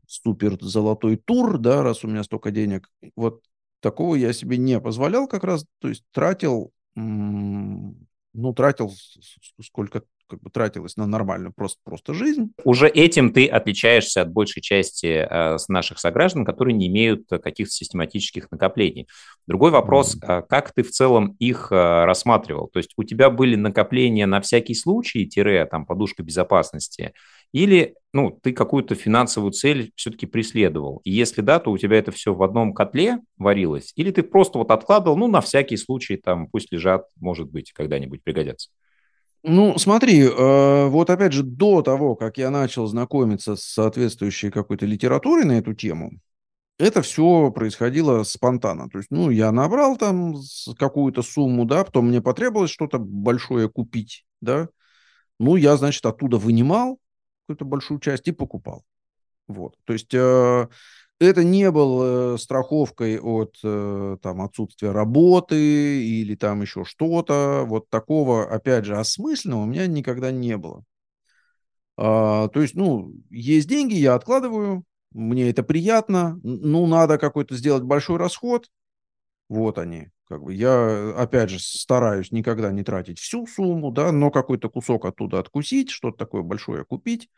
супер 0.07 0.57
золотой 0.61 1.17
тур, 1.17 1.57
да, 1.59 1.83
раз 1.83 2.03
у 2.03 2.07
меня 2.07 2.23
столько 2.23 2.51
денег, 2.51 2.89
вот 3.15 3.43
такого 3.79 4.15
я 4.15 4.33
себе 4.33 4.57
не 4.57 4.79
позволял 4.79 5.27
как 5.27 5.43
раз, 5.43 5.65
то 5.79 5.87
есть 5.87 6.03
тратил, 6.11 6.73
ну, 6.95 8.53
тратил 8.55 8.91
сколько 9.61 10.03
как 10.29 10.41
бы 10.41 10.49
тратилось 10.49 10.95
на 10.95 11.07
нормальную 11.07 11.51
просто, 11.53 11.79
просто 11.83 12.13
жизнь. 12.13 12.51
Уже 12.63 12.87
этим 12.87 13.33
ты 13.33 13.47
отличаешься 13.47 14.21
от 14.21 14.31
большей 14.31 14.61
части 14.61 15.27
э, 15.29 15.57
наших 15.67 15.99
сограждан, 15.99 16.45
которые 16.45 16.75
не 16.75 16.87
имеют 16.87 17.27
каких-то 17.27 17.71
систематических 17.71 18.51
накоплений. 18.51 19.07
Другой 19.47 19.71
вопрос, 19.71 20.15
mm-hmm. 20.15 20.43
как 20.47 20.73
ты 20.73 20.83
в 20.83 20.91
целом 20.91 21.35
их 21.39 21.71
э, 21.71 21.75
рассматривал? 22.05 22.67
То 22.67 22.79
есть 22.79 22.93
у 22.95 23.03
тебя 23.03 23.29
были 23.29 23.55
накопления 23.55 24.25
на 24.25 24.41
всякий 24.41 24.75
случай, 24.75 25.25
тире, 25.25 25.65
там, 25.65 25.85
подушка 25.85 26.23
безопасности, 26.23 27.13
или 27.51 27.95
ну, 28.13 28.31
ты 28.31 28.53
какую-то 28.53 28.95
финансовую 28.95 29.51
цель 29.51 29.91
все-таки 29.95 30.25
преследовал? 30.25 31.01
И 31.03 31.11
если 31.11 31.41
да, 31.41 31.59
то 31.59 31.71
у 31.71 31.77
тебя 31.77 31.97
это 31.97 32.11
все 32.11 32.33
в 32.33 32.43
одном 32.43 32.73
котле 32.73 33.19
варилось? 33.37 33.93
Или 33.95 34.11
ты 34.11 34.23
просто 34.23 34.59
вот 34.59 34.71
откладывал, 34.71 35.17
ну, 35.17 35.27
на 35.27 35.41
всякий 35.41 35.77
случай, 35.77 36.17
там, 36.17 36.47
пусть 36.47 36.71
лежат, 36.71 37.05
может 37.19 37.49
быть, 37.49 37.71
когда-нибудь 37.71 38.23
пригодятся? 38.23 38.69
Ну, 39.43 39.77
смотри, 39.77 40.21
э, 40.23 40.87
вот 40.87 41.09
опять 41.09 41.31
же, 41.31 41.43
до 41.43 41.81
того, 41.81 42.15
как 42.15 42.37
я 42.37 42.49
начал 42.49 42.87
знакомиться 42.87 43.55
с 43.55 43.63
соответствующей 43.63 44.51
какой-то 44.51 44.85
литературой 44.85 45.45
на 45.45 45.53
эту 45.53 45.73
тему, 45.73 46.11
это 46.77 47.01
все 47.01 47.51
происходило 47.51 48.23
спонтанно. 48.23 48.89
То 48.89 48.99
есть, 48.99 49.11
ну, 49.11 49.29
я 49.29 49.51
набрал 49.51 49.97
там 49.97 50.35
какую-то 50.77 51.21
сумму, 51.21 51.65
да, 51.65 51.85
потом 51.85 52.07
мне 52.09 52.21
потребовалось 52.21 52.71
что-то 52.71 52.99
большое 52.99 53.69
купить, 53.69 54.25
да. 54.41 54.69
Ну, 55.39 55.55
я, 55.55 55.77
значит, 55.77 56.05
оттуда 56.05 56.37
вынимал 56.37 56.99
какую-то 57.47 57.65
большую 57.65 57.99
часть 58.01 58.27
и 58.27 58.31
покупал. 58.31 58.83
Вот. 59.47 59.75
То 59.85 59.93
есть 59.93 60.13
э, 60.13 60.67
это 61.19 61.43
не 61.43 61.71
было 61.71 62.37
страховкой 62.37 63.19
от 63.19 63.57
э, 63.63 64.17
там, 64.21 64.41
отсутствия 64.41 64.91
работы 64.91 66.03
или 66.03 66.35
там 66.35 66.61
еще 66.61 66.85
что-то. 66.85 67.63
Вот 67.67 67.89
такого, 67.89 68.45
опять 68.49 68.85
же, 68.85 68.97
осмысленного 68.97 69.63
у 69.63 69.65
меня 69.65 69.87
никогда 69.87 70.31
не 70.31 70.57
было. 70.57 70.83
А, 71.97 72.47
то 72.49 72.61
есть, 72.61 72.75
ну, 72.75 73.13
есть 73.29 73.67
деньги, 73.67 73.93
я 73.95 74.15
откладываю, 74.15 74.83
мне 75.11 75.49
это 75.49 75.63
приятно, 75.63 76.39
ну, 76.43 76.87
надо 76.87 77.17
какой-то 77.17 77.55
сделать 77.55 77.83
большой 77.83 78.17
расход, 78.17 78.67
вот 79.49 79.77
они. 79.79 80.09
Как 80.27 80.43
бы 80.43 80.53
я, 80.53 81.13
опять 81.17 81.49
же, 81.51 81.59
стараюсь 81.59 82.31
никогда 82.31 82.71
не 82.71 82.83
тратить 82.83 83.19
всю 83.19 83.47
сумму, 83.47 83.91
да, 83.91 84.11
но 84.11 84.31
какой-то 84.31 84.69
кусок 84.69 85.05
оттуда 85.05 85.39
откусить, 85.39 85.89
что-то 85.91 86.17
такое 86.17 86.43
большое 86.43 86.85
купить. 86.85 87.29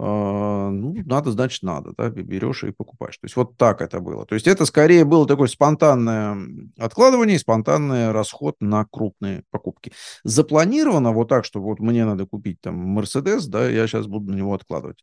А, 0.00 0.70
ну, 0.70 0.94
надо, 1.06 1.32
значит, 1.32 1.64
надо, 1.64 1.92
да, 1.96 2.08
берешь 2.08 2.62
и 2.62 2.70
покупаешь. 2.70 3.18
То 3.18 3.24
есть 3.24 3.34
вот 3.34 3.56
так 3.56 3.82
это 3.82 3.98
было. 3.98 4.24
То 4.26 4.36
есть 4.36 4.46
это 4.46 4.64
скорее 4.64 5.04
было 5.04 5.26
такое 5.26 5.48
спонтанное 5.48 6.36
откладывание 6.78 7.36
спонтанный 7.36 8.12
расход 8.12 8.54
на 8.60 8.84
крупные 8.84 9.42
покупки. 9.50 9.92
Запланировано 10.22 11.10
вот 11.10 11.28
так, 11.28 11.44
что 11.44 11.60
вот 11.60 11.80
мне 11.80 12.04
надо 12.04 12.26
купить 12.26 12.60
там 12.60 12.76
Мерседес, 12.76 13.48
да, 13.48 13.68
я 13.68 13.88
сейчас 13.88 14.06
буду 14.06 14.30
на 14.30 14.36
него 14.36 14.54
откладывать. 14.54 15.02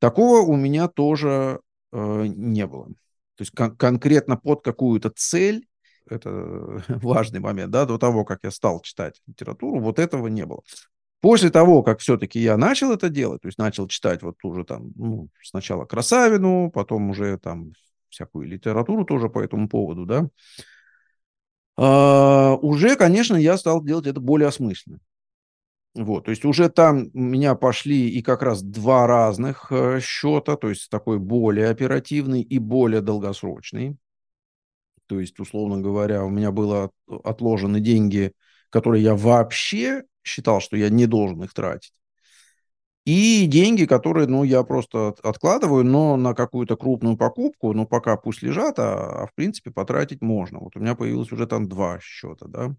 Такого 0.00 0.40
у 0.40 0.54
меня 0.54 0.88
тоже 0.88 1.60
э, 1.92 2.26
не 2.26 2.66
было. 2.66 2.88
То 3.36 3.42
есть 3.42 3.52
кон- 3.52 3.74
конкретно 3.74 4.36
под 4.36 4.62
какую-то 4.62 5.10
цель, 5.16 5.66
это 6.10 6.82
важный 6.88 7.40
момент, 7.40 7.70
да, 7.70 7.86
до 7.86 7.96
того, 7.96 8.26
как 8.26 8.40
я 8.42 8.50
стал 8.50 8.80
читать 8.80 9.22
литературу, 9.26 9.80
вот 9.80 9.98
этого 9.98 10.26
не 10.26 10.44
было. 10.44 10.60
После 11.20 11.50
того, 11.50 11.82
как 11.82 12.00
все-таки 12.00 12.38
я 12.38 12.56
начал 12.56 12.92
это 12.92 13.08
делать, 13.08 13.42
то 13.42 13.48
есть 13.48 13.58
начал 13.58 13.88
читать 13.88 14.22
вот 14.22 14.36
уже 14.42 14.64
там, 14.64 14.92
ну, 14.96 15.28
сначала 15.42 15.84
Красавину, 15.84 16.70
потом 16.70 17.10
уже 17.10 17.38
там 17.38 17.72
всякую 18.08 18.46
литературу 18.46 19.04
тоже 19.04 19.28
по 19.28 19.40
этому 19.40 19.68
поводу, 19.68 20.04
да, 20.04 20.28
а, 21.76 22.54
уже, 22.62 22.96
конечно, 22.96 23.36
я 23.36 23.56
стал 23.56 23.82
делать 23.82 24.06
это 24.06 24.20
более 24.20 24.48
осмысленно. 24.48 24.98
Вот, 25.94 26.26
то 26.26 26.30
есть 26.30 26.44
уже 26.44 26.68
там 26.68 27.08
у 27.14 27.18
меня 27.18 27.54
пошли 27.54 28.10
и 28.10 28.20
как 28.20 28.42
раз 28.42 28.62
два 28.62 29.06
разных 29.06 29.68
э, 29.72 30.00
счета, 30.00 30.56
то 30.56 30.68
есть 30.68 30.90
такой 30.90 31.18
более 31.18 31.70
оперативный 31.70 32.42
и 32.42 32.58
более 32.58 33.00
долгосрочный. 33.00 33.96
То 35.06 35.20
есть, 35.20 35.38
условно 35.38 35.80
говоря, 35.80 36.24
у 36.24 36.28
меня 36.28 36.50
было 36.50 36.90
отложены 37.24 37.80
деньги, 37.80 38.32
которые 38.68 39.04
я 39.04 39.14
вообще 39.14 40.02
считал, 40.26 40.60
что 40.60 40.76
я 40.76 40.90
не 40.90 41.06
должен 41.06 41.42
их 41.42 41.54
тратить. 41.54 41.92
И 43.06 43.46
деньги, 43.46 43.84
которые, 43.84 44.26
ну, 44.26 44.42
я 44.42 44.64
просто 44.64 45.14
откладываю, 45.22 45.84
но 45.84 46.16
на 46.16 46.34
какую-то 46.34 46.76
крупную 46.76 47.16
покупку, 47.16 47.72
ну, 47.72 47.86
пока 47.86 48.16
пусть 48.16 48.42
лежат, 48.42 48.80
а, 48.80 49.22
а 49.22 49.26
в 49.28 49.34
принципе 49.34 49.70
потратить 49.70 50.22
можно. 50.22 50.58
Вот 50.58 50.76
у 50.76 50.80
меня 50.80 50.96
появилось 50.96 51.30
уже 51.30 51.46
там 51.46 51.68
два 51.68 52.00
счета, 52.00 52.46
да. 52.48 52.74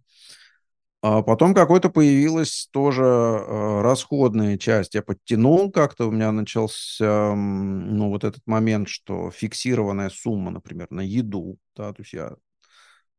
А 1.02 1.22
потом 1.22 1.54
какой-то 1.54 1.90
появилась 1.90 2.68
тоже 2.72 3.04
э, 3.04 3.82
расходная 3.82 4.58
часть. 4.58 4.96
Я 4.96 5.02
подтянул 5.02 5.72
как-то, 5.72 6.08
у 6.08 6.12
меня 6.12 6.34
начался, 6.34 7.34
ну, 7.34 8.10
вот 8.10 8.26
этот 8.26 8.42
момент, 8.46 8.90
что 8.90 9.32
фиксированная 9.32 10.10
сумма, 10.10 10.52
например, 10.52 10.88
на 10.90 11.02
еду, 11.02 11.58
да, 11.76 11.94
то 11.94 12.02
есть 12.02 12.12
я 12.12 12.36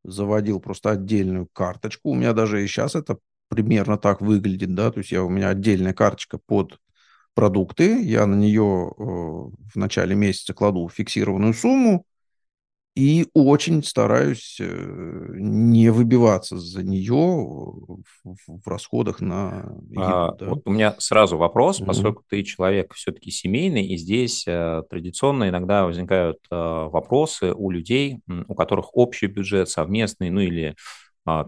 заводил 0.03 0.59
просто 0.59 0.91
отдельную 0.91 1.47
карточку. 1.51 2.11
У 2.11 2.15
меня 2.15 2.33
даже 2.33 2.63
и 2.63 2.67
сейчас 2.67 2.95
это 2.95 3.17
примерно 3.49 3.97
так 3.97 4.21
выглядит, 4.21 4.73
да, 4.73 4.91
то 4.91 4.99
есть 4.99 5.11
я, 5.11 5.23
у 5.23 5.29
меня 5.29 5.49
отдельная 5.49 5.93
карточка 5.93 6.37
под 6.37 6.79
продукты, 7.33 8.01
я 8.03 8.25
на 8.25 8.35
нее 8.35 8.91
э, 8.97 9.01
в 9.01 9.75
начале 9.75 10.15
месяца 10.15 10.53
кладу 10.53 10.89
фиксированную 10.89 11.53
сумму 11.53 12.05
и 12.95 13.27
очень 13.33 13.83
стараюсь 13.83 14.57
э, 14.59 15.33
не 15.37 15.89
выбиваться 15.89 16.57
за 16.57 16.83
нее 16.83 17.15
в, 17.15 18.03
в, 18.25 18.67
расходах 18.67 19.21
на 19.21 19.71
еду. 19.89 20.01
А, 20.01 20.35
да. 20.35 20.49
Вот 20.49 20.63
у 20.65 20.71
меня 20.71 20.95
сразу 20.97 21.37
вопрос, 21.37 21.79
mm-hmm. 21.79 21.85
поскольку 21.85 22.23
ты 22.27 22.43
человек 22.43 22.93
все-таки 22.93 23.31
семейный, 23.31 23.85
и 23.85 23.95
здесь 23.95 24.43
э, 24.47 24.83
традиционно 24.89 25.47
иногда 25.47 25.85
возникают 25.85 26.39
э, 26.51 26.55
вопросы 26.55 27.53
у 27.53 27.69
людей, 27.69 28.19
у 28.47 28.53
которых 28.55 28.95
общий 28.97 29.27
бюджет 29.27 29.69
совместный, 29.69 30.29
ну 30.29 30.41
или 30.41 30.75
а, 30.75 30.75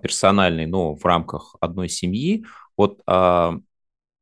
персональный, 0.02 0.66
но 0.66 0.96
в 0.96 1.06
рамках 1.06 1.56
одной 1.60 1.90
семьи. 1.90 2.46
Вот 2.78 3.02
а, 3.08 3.56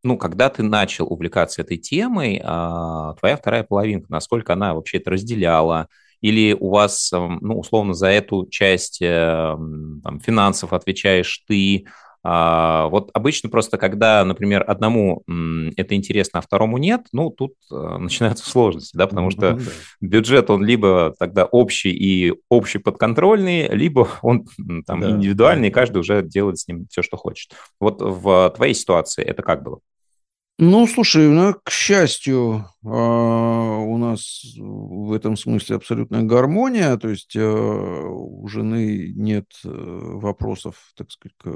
ну, 0.04 0.18
когда 0.18 0.50
ты 0.50 0.64
начал 0.64 1.12
увлекаться 1.12 1.62
этой 1.62 1.78
темой, 1.78 2.42
а, 2.44 3.16
твоя 3.16 3.36
вторая 3.38 3.64
половинка, 3.64 4.08
насколько 4.10 4.54
она 4.54 4.74
вообще 4.74 4.98
это 4.98 5.12
разделяла, 5.12 5.88
или 6.22 6.54
у 6.54 6.70
вас, 6.70 7.12
ну, 7.12 7.60
условно, 7.60 7.94
за 7.94 8.08
эту 8.08 8.46
часть 8.50 9.02
э, 9.02 9.56
там, 10.04 10.20
финансов 10.20 10.74
отвечаешь 10.74 11.44
ты, 11.48 11.86
а, 11.86 12.09
вот 12.24 13.12
обычно 13.14 13.50
просто, 13.50 13.78
когда, 13.78 14.26
например, 14.26 14.64
одному 14.68 15.24
это 15.78 15.96
интересно, 15.96 16.40
а 16.40 16.42
второму 16.42 16.78
нет, 16.78 17.08
ну, 17.14 17.30
тут 17.30 17.54
э, 17.72 17.98
начинаются 17.98 18.50
сложности, 18.50 18.98
да, 18.98 19.08
потому 19.08 19.32
что 19.32 19.54
да. 19.54 19.60
бюджет, 20.02 20.50
он 20.50 20.66
либо 20.66 21.14
тогда 21.18 21.46
общий 21.46 21.92
и 21.92 22.34
общий 22.50 22.80
подконтрольный, 22.80 23.70
либо 23.70 24.08
он 24.22 24.46
там 24.86 25.02
да. 25.02 25.12
индивидуальный, 25.12 25.70
и 25.70 25.72
каждый 25.72 26.00
уже 26.00 26.22
делает 26.22 26.60
с 26.60 26.68
ним 26.68 26.88
все, 26.90 27.02
что 27.02 27.16
хочет. 27.16 27.54
Вот 27.80 28.02
в 28.02 28.54
твоей 28.56 28.74
ситуации 28.74 29.24
это 29.24 29.42
как 29.42 29.64
было? 29.64 29.80
Ну, 30.62 30.86
слушай, 30.88 31.26
ну, 31.30 31.54
к 31.64 31.72
счастью, 31.72 32.66
а, 32.84 33.78
у 33.78 33.98
нас 33.98 34.42
в 34.58 35.14
этом 35.14 35.38
смысле 35.38 35.78
абсолютная 35.78 36.24
гармония, 36.24 36.98
то 36.98 37.08
есть 37.08 37.34
э, 37.38 37.42
у 37.42 38.46
жены 38.50 39.14
нет 39.16 39.46
э, 39.64 39.70
вопросов, 39.70 40.92
так 40.98 41.12
сказать, 41.12 41.38
к 41.38 41.48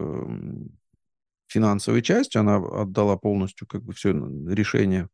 финансовой 1.47 2.01
части, 2.01 2.37
она 2.37 2.55
отдала 2.55 3.17
полностью 3.17 3.67
как 3.67 3.83
бы 3.83 3.91
все 3.91 4.13
решение 4.47 5.09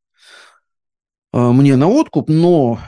а, 1.32 1.52
мне 1.52 1.76
на 1.76 1.88
откуп, 1.88 2.30
но 2.30 2.80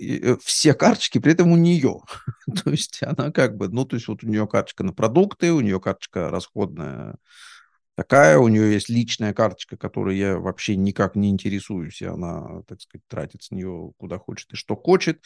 э, 0.00 0.36
все 0.42 0.74
карточки 0.74 1.18
при 1.18 1.34
этом 1.34 1.52
у 1.52 1.56
нее. 1.56 2.00
то 2.64 2.70
есть 2.70 3.00
она 3.04 3.30
как 3.30 3.56
бы, 3.56 3.68
ну, 3.68 3.84
то 3.84 3.94
есть 3.94 4.08
вот 4.08 4.24
у 4.24 4.26
нее 4.26 4.48
карточка 4.48 4.82
на 4.82 4.92
продукты, 4.92 5.52
у 5.52 5.60
нее 5.60 5.78
карточка 5.78 6.30
расходная 6.30 7.16
такая, 7.98 8.38
у 8.38 8.46
нее 8.46 8.72
есть 8.72 8.88
личная 8.88 9.34
карточка, 9.34 9.76
которой 9.76 10.16
я 10.16 10.38
вообще 10.38 10.76
никак 10.76 11.16
не 11.16 11.30
интересуюсь, 11.30 12.00
и 12.00 12.04
она, 12.04 12.62
так 12.68 12.80
сказать, 12.80 13.02
тратит 13.08 13.42
с 13.42 13.50
нее 13.50 13.90
куда 13.96 14.18
хочет 14.18 14.52
и 14.52 14.56
что 14.56 14.76
хочет. 14.76 15.24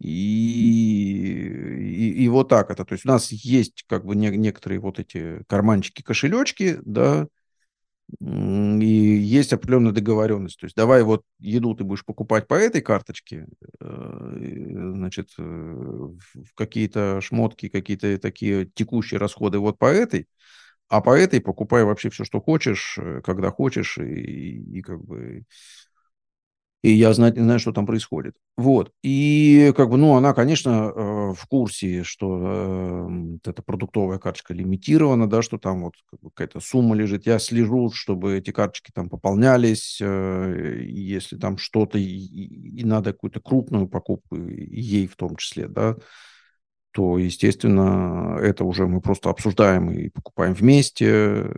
И, 0.00 1.46
и, 1.78 2.24
и 2.24 2.28
вот 2.28 2.48
так 2.48 2.72
это. 2.72 2.84
То 2.84 2.94
есть 2.94 3.06
у 3.06 3.08
нас 3.08 3.30
есть 3.30 3.84
как 3.86 4.04
бы 4.04 4.16
не, 4.16 4.30
некоторые 4.30 4.80
вот 4.80 4.98
эти 4.98 5.44
карманчики-кошелечки, 5.44 6.80
да, 6.84 7.28
и 8.18 8.24
есть 8.24 9.52
определенная 9.52 9.92
договоренность. 9.92 10.58
То 10.58 10.64
есть 10.64 10.74
давай 10.74 11.04
вот 11.04 11.22
еду 11.38 11.72
ты 11.76 11.84
будешь 11.84 12.04
покупать 12.04 12.48
по 12.48 12.54
этой 12.54 12.80
карточке, 12.80 13.46
э, 13.78 14.92
значит, 14.96 15.28
э, 15.38 16.08
какие-то 16.56 17.20
шмотки, 17.20 17.68
какие-то 17.68 18.18
такие 18.18 18.66
текущие 18.74 19.20
расходы 19.20 19.60
вот 19.60 19.78
по 19.78 19.86
этой, 19.86 20.26
а 20.92 21.00
по 21.00 21.18
этой 21.18 21.40
покупай 21.40 21.84
вообще 21.84 22.10
все, 22.10 22.22
что 22.22 22.38
хочешь, 22.38 22.98
э, 22.98 23.22
когда 23.24 23.50
хочешь, 23.50 23.96
и, 23.96 24.78
и 24.78 24.82
как 24.82 25.02
бы... 25.02 25.44
И 26.82 26.90
я 26.90 27.08
не 27.10 27.14
знаю, 27.14 27.60
что 27.60 27.72
там 27.72 27.86
происходит. 27.86 28.34
Вот. 28.58 28.92
И 29.02 29.72
как 29.74 29.88
бы, 29.88 29.96
ну, 29.96 30.16
она, 30.16 30.34
конечно, 30.34 30.92
э, 30.94 31.32
в 31.32 31.46
курсе, 31.48 32.02
что 32.02 33.08
э, 33.08 33.38
эта 33.46 33.62
продуктовая 33.62 34.18
карточка 34.18 34.52
лимитирована, 34.52 35.30
да, 35.30 35.40
что 35.40 35.56
там 35.56 35.84
вот 35.84 35.94
какая-то 36.20 36.60
сумма 36.60 36.94
лежит. 36.94 37.24
Я 37.24 37.38
слежу, 37.38 37.90
чтобы 37.90 38.36
эти 38.36 38.50
карточки 38.50 38.90
там 38.92 39.08
пополнялись. 39.08 39.98
Если 39.98 41.38
там 41.38 41.56
что-то 41.56 41.96
и, 41.96 42.04
и 42.04 42.84
надо 42.84 43.14
какую-то 43.14 43.40
крупную 43.40 43.88
покупку, 43.88 44.36
ей 44.36 45.06
в 45.06 45.16
том 45.16 45.36
числе, 45.36 45.68
да, 45.68 45.96
то, 46.92 47.18
естественно, 47.18 48.38
это 48.40 48.64
уже 48.64 48.86
мы 48.86 49.00
просто 49.00 49.30
обсуждаем 49.30 49.90
и 49.90 50.08
покупаем 50.08 50.54
вместе. 50.54 51.56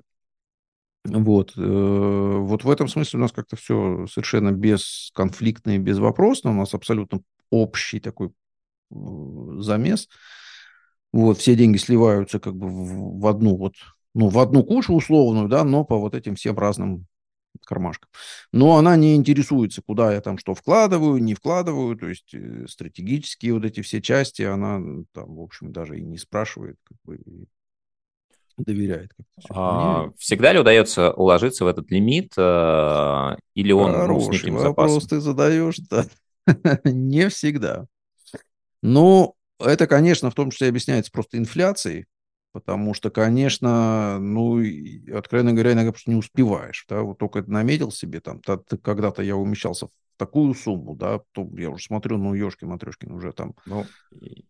Вот. 1.05 1.53
Э, 1.57 1.61
вот 1.61 2.65
в 2.65 2.71
этом 2.71 2.89
смысле 2.89 3.19
у 3.19 3.23
нас 3.23 3.33
как-то 3.33 3.57
все 3.57 4.07
совершенно 4.07 4.53
бесконфликтно 4.53 5.73
и 5.73 5.79
безвопросно. 5.79 6.51
У 6.51 6.55
нас 6.55 6.73
абсолютно 6.73 7.21
общий 7.51 8.01
такой 8.01 8.29
э, 8.29 8.95
замес. 9.59 10.09
Вот, 11.13 11.39
все 11.39 11.55
деньги 11.55 11.77
сливаются 11.77 12.41
как 12.41 12.57
бы 12.57 12.69
в 12.69 13.27
одну 13.27 13.57
вот, 13.57 13.75
ну, 14.15 14.29
в 14.29 14.39
одну 14.39 14.65
кушу 14.65 14.95
условную, 14.95 15.49
да, 15.49 15.63
но 15.63 15.85
по 15.85 15.97
вот 15.97 16.15
этим 16.15 16.35
всем 16.35 16.59
разным 16.59 17.07
кармашка. 17.65 18.09
Но 18.53 18.77
она 18.77 18.97
не 18.97 19.15
интересуется, 19.15 19.83
куда 19.83 20.13
я 20.13 20.21
там 20.21 20.39
что 20.39 20.55
вкладываю, 20.55 21.23
не 21.23 21.35
вкладываю, 21.35 21.97
то 21.97 22.09
есть 22.09 22.35
э, 22.35 22.67
стратегические 22.69 23.55
вот 23.55 23.65
эти 23.65 23.81
все 23.81 24.01
части 24.01 24.43
она 24.43 24.81
там, 25.13 25.37
в 25.37 25.41
общем, 25.41 25.73
даже 25.73 25.99
и 25.99 26.03
не 26.03 26.19
спрашивает, 26.19 26.77
как 26.85 26.99
бы 27.05 27.19
доверяет. 28.57 29.13
А, 29.51 30.11
всегда 30.17 30.53
ли 30.53 30.59
удается 30.59 31.13
уложиться 31.13 31.65
в 31.65 31.69
этот 31.69 31.91
лимит, 31.91 32.33
э, 32.37 33.37
или 33.55 33.73
он 33.73 33.93
ну, 33.93 34.21
с 34.21 34.29
неким 34.29 34.57
вопрос 34.57 34.93
запасом? 34.93 35.09
ты 35.09 35.21
задаешь, 35.21 35.79
да. 35.91 36.07
не 36.85 37.29
всегда. 37.29 37.87
Но 38.83 39.35
это, 39.59 39.87
конечно, 39.87 40.31
в 40.31 40.35
том 40.35 40.51
числе 40.51 40.69
объясняется 40.69 41.11
просто 41.11 41.39
инфляцией, 41.39 42.07
Потому 42.55 42.95
что, 42.95 43.11
конечно, 43.11 44.21
ну, 44.21 44.63
откровенно 45.13 45.53
говоря, 45.53 45.73
иногда 45.73 45.91
просто 45.91 46.13
не 46.13 46.17
успеваешь. 46.17 46.87
Да? 46.89 47.03
Вот 47.03 47.19
только 47.19 47.43
наметил 47.43 47.91
себе, 47.91 48.21
там, 48.21 48.41
когда-то 48.81 49.23
я 49.23 49.35
умещался 49.37 49.89
такую 50.17 50.55
сумму, 50.55 50.95
да, 50.95 51.21
то 51.33 51.49
я 51.57 51.71
уже 51.71 51.85
смотрю, 51.85 52.19
ну, 52.19 52.35
ешкин 52.35 52.69
матрешкин 52.69 53.13
уже 53.13 53.33
там. 53.33 53.55
Ну, 53.67 53.87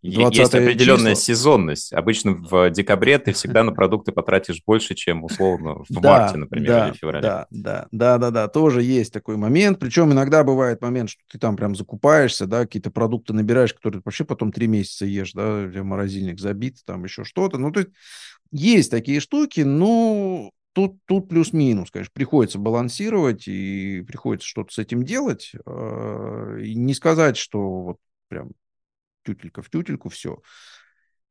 есть 0.03 0.55
определенная 0.55 1.15
числа. 1.15 1.25
сезонность. 1.25 1.93
Обычно 1.93 2.33
в 2.33 2.71
декабре 2.71 3.19
ты 3.19 3.33
всегда 3.33 3.63
на 3.63 3.73
продукты 3.73 4.13
потратишь 4.13 4.63
больше, 4.67 4.95
чем 4.95 5.25
условно 5.25 5.85
в 5.89 6.01
да, 6.01 6.19
марте, 6.19 6.39
например, 6.39 6.69
да, 6.69 6.89
или 6.89 6.97
феврале. 6.97 7.23
Да, 7.23 7.47
да, 7.51 7.89
да, 7.91 8.19
да, 8.19 8.31
да, 8.31 8.49
тоже 8.49 8.83
есть 8.83 9.13
такой 9.13 9.37
момент. 9.37 9.79
Причем 9.79 10.13
иногда 10.13 10.45
бывает 10.45 10.81
момент, 10.81 11.11
что 11.11 11.23
ты 11.31 11.39
там 11.39 11.57
прям 11.57 11.75
закупаешься, 11.75 12.47
да, 12.47 12.61
какие-то 12.61 12.91
продукты 12.91 13.33
набираешь, 13.33 13.75
которые 13.75 14.03
вообще 14.05 14.25
потом 14.25 14.53
три 14.53 14.67
месяца 14.67 15.07
ешь, 15.07 15.33
да, 15.33 15.69
тебя 15.71 15.85
морозильник 15.85 16.41
забит, 16.41 16.79
там 16.85 17.05
еще 17.05 17.25
что-то. 17.25 17.59
Ну, 17.59 17.73
то 17.73 17.81
есть 17.81 17.91
есть 18.53 18.91
такие 18.91 19.21
штуки, 19.21 19.61
но 19.61 20.51
тут, 20.75 20.99
тут 21.07 21.29
плюс-минус, 21.29 21.91
конечно, 21.91 22.13
приходится 22.13 22.59
балансировать 22.59 23.49
и 23.49 24.03
приходится 24.07 24.47
что-то 24.47 24.75
с 24.75 24.79
этим 24.79 25.05
делать. 25.05 25.53
А, 25.65 26.59
и 26.59 26.75
не 26.75 26.93
сказать, 26.93 27.37
что 27.39 27.81
вот 27.81 27.97
прям 28.29 28.51
тютелька 29.25 29.63
в 29.63 29.71
тютельку 29.71 30.11
все. 30.11 30.41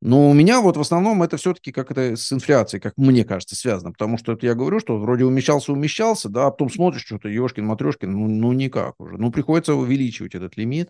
Но 0.01 0.29
у 0.29 0.33
меня 0.33 0.59
вот 0.59 0.75
в 0.75 0.81
основном 0.81 1.23
это 1.23 1.37
все-таки 1.37 1.71
как 1.71 1.91
это 1.91 2.17
с 2.17 2.33
инфляцией, 2.33 2.81
как 2.81 2.93
мне 2.97 3.23
кажется, 3.23 3.55
связано. 3.55 3.91
Потому 3.91 4.17
что 4.17 4.33
это 4.33 4.45
я 4.45 4.55
говорю, 4.55 4.79
что 4.79 4.97
вроде 4.97 5.23
умещался, 5.23 5.71
умещался, 5.71 6.27
да, 6.27 6.47
а 6.47 6.51
потом 6.51 6.69
смотришь 6.69 7.05
что-то, 7.05 7.29
ешкин, 7.29 7.65
матрешкин, 7.65 8.11
ну, 8.11 8.27
ну 8.27 8.51
никак 8.51 8.99
уже. 8.99 9.17
Ну, 9.17 9.31
приходится 9.31 9.75
увеличивать 9.75 10.35
этот 10.35 10.57
лимит. 10.57 10.89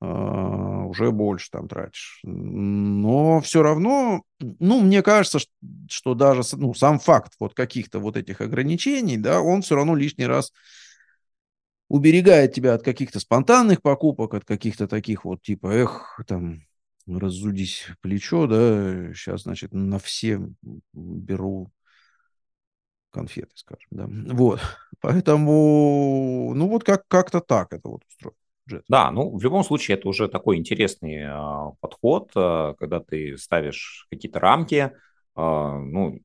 А, 0.00 0.84
уже 0.84 1.10
больше 1.10 1.50
там 1.50 1.68
тратишь. 1.68 2.20
Но 2.22 3.40
все 3.40 3.62
равно, 3.62 4.22
ну, 4.40 4.80
мне 4.80 5.02
кажется, 5.02 5.38
что 5.88 6.14
даже 6.14 6.42
ну, 6.56 6.74
сам 6.74 6.98
факт 6.98 7.32
вот 7.40 7.54
каких-то 7.54 7.98
вот 7.98 8.16
этих 8.16 8.40
ограничений, 8.42 9.16
да, 9.16 9.40
он 9.40 9.62
все 9.62 9.74
равно 9.76 9.94
лишний 9.96 10.26
раз 10.26 10.52
уберегает 11.88 12.52
тебя 12.52 12.74
от 12.74 12.82
каких-то 12.82 13.20
спонтанных 13.20 13.82
покупок, 13.82 14.34
от 14.34 14.44
каких-то 14.44 14.88
таких 14.88 15.24
вот 15.24 15.42
типа, 15.42 15.68
эх, 15.68 16.20
там, 16.26 16.62
разудись 17.06 17.86
плечо, 18.00 18.46
да, 18.46 19.12
сейчас, 19.14 19.42
значит, 19.42 19.72
на 19.72 19.98
все 19.98 20.40
беру 20.92 21.70
конфеты, 23.10 23.52
скажем, 23.54 23.86
да. 23.90 24.06
Вот, 24.34 24.60
поэтому, 25.00 26.52
ну, 26.54 26.68
вот 26.68 26.84
как- 26.84 27.06
как-то 27.08 27.40
так 27.40 27.72
это 27.72 27.88
вот 27.88 28.04
устроено. 28.06 28.36
Jet. 28.68 28.82
Да, 28.88 29.10
ну 29.10 29.36
в 29.36 29.42
любом 29.42 29.64
случае 29.64 29.96
это 29.96 30.08
уже 30.08 30.28
такой 30.28 30.56
интересный 30.56 31.22
э, 31.22 31.72
подход, 31.80 32.30
э, 32.34 32.74
когда 32.78 33.00
ты 33.00 33.36
ставишь 33.38 34.06
какие-то 34.10 34.40
рамки, 34.40 34.74
э, 34.74 34.90
ну 35.36 36.20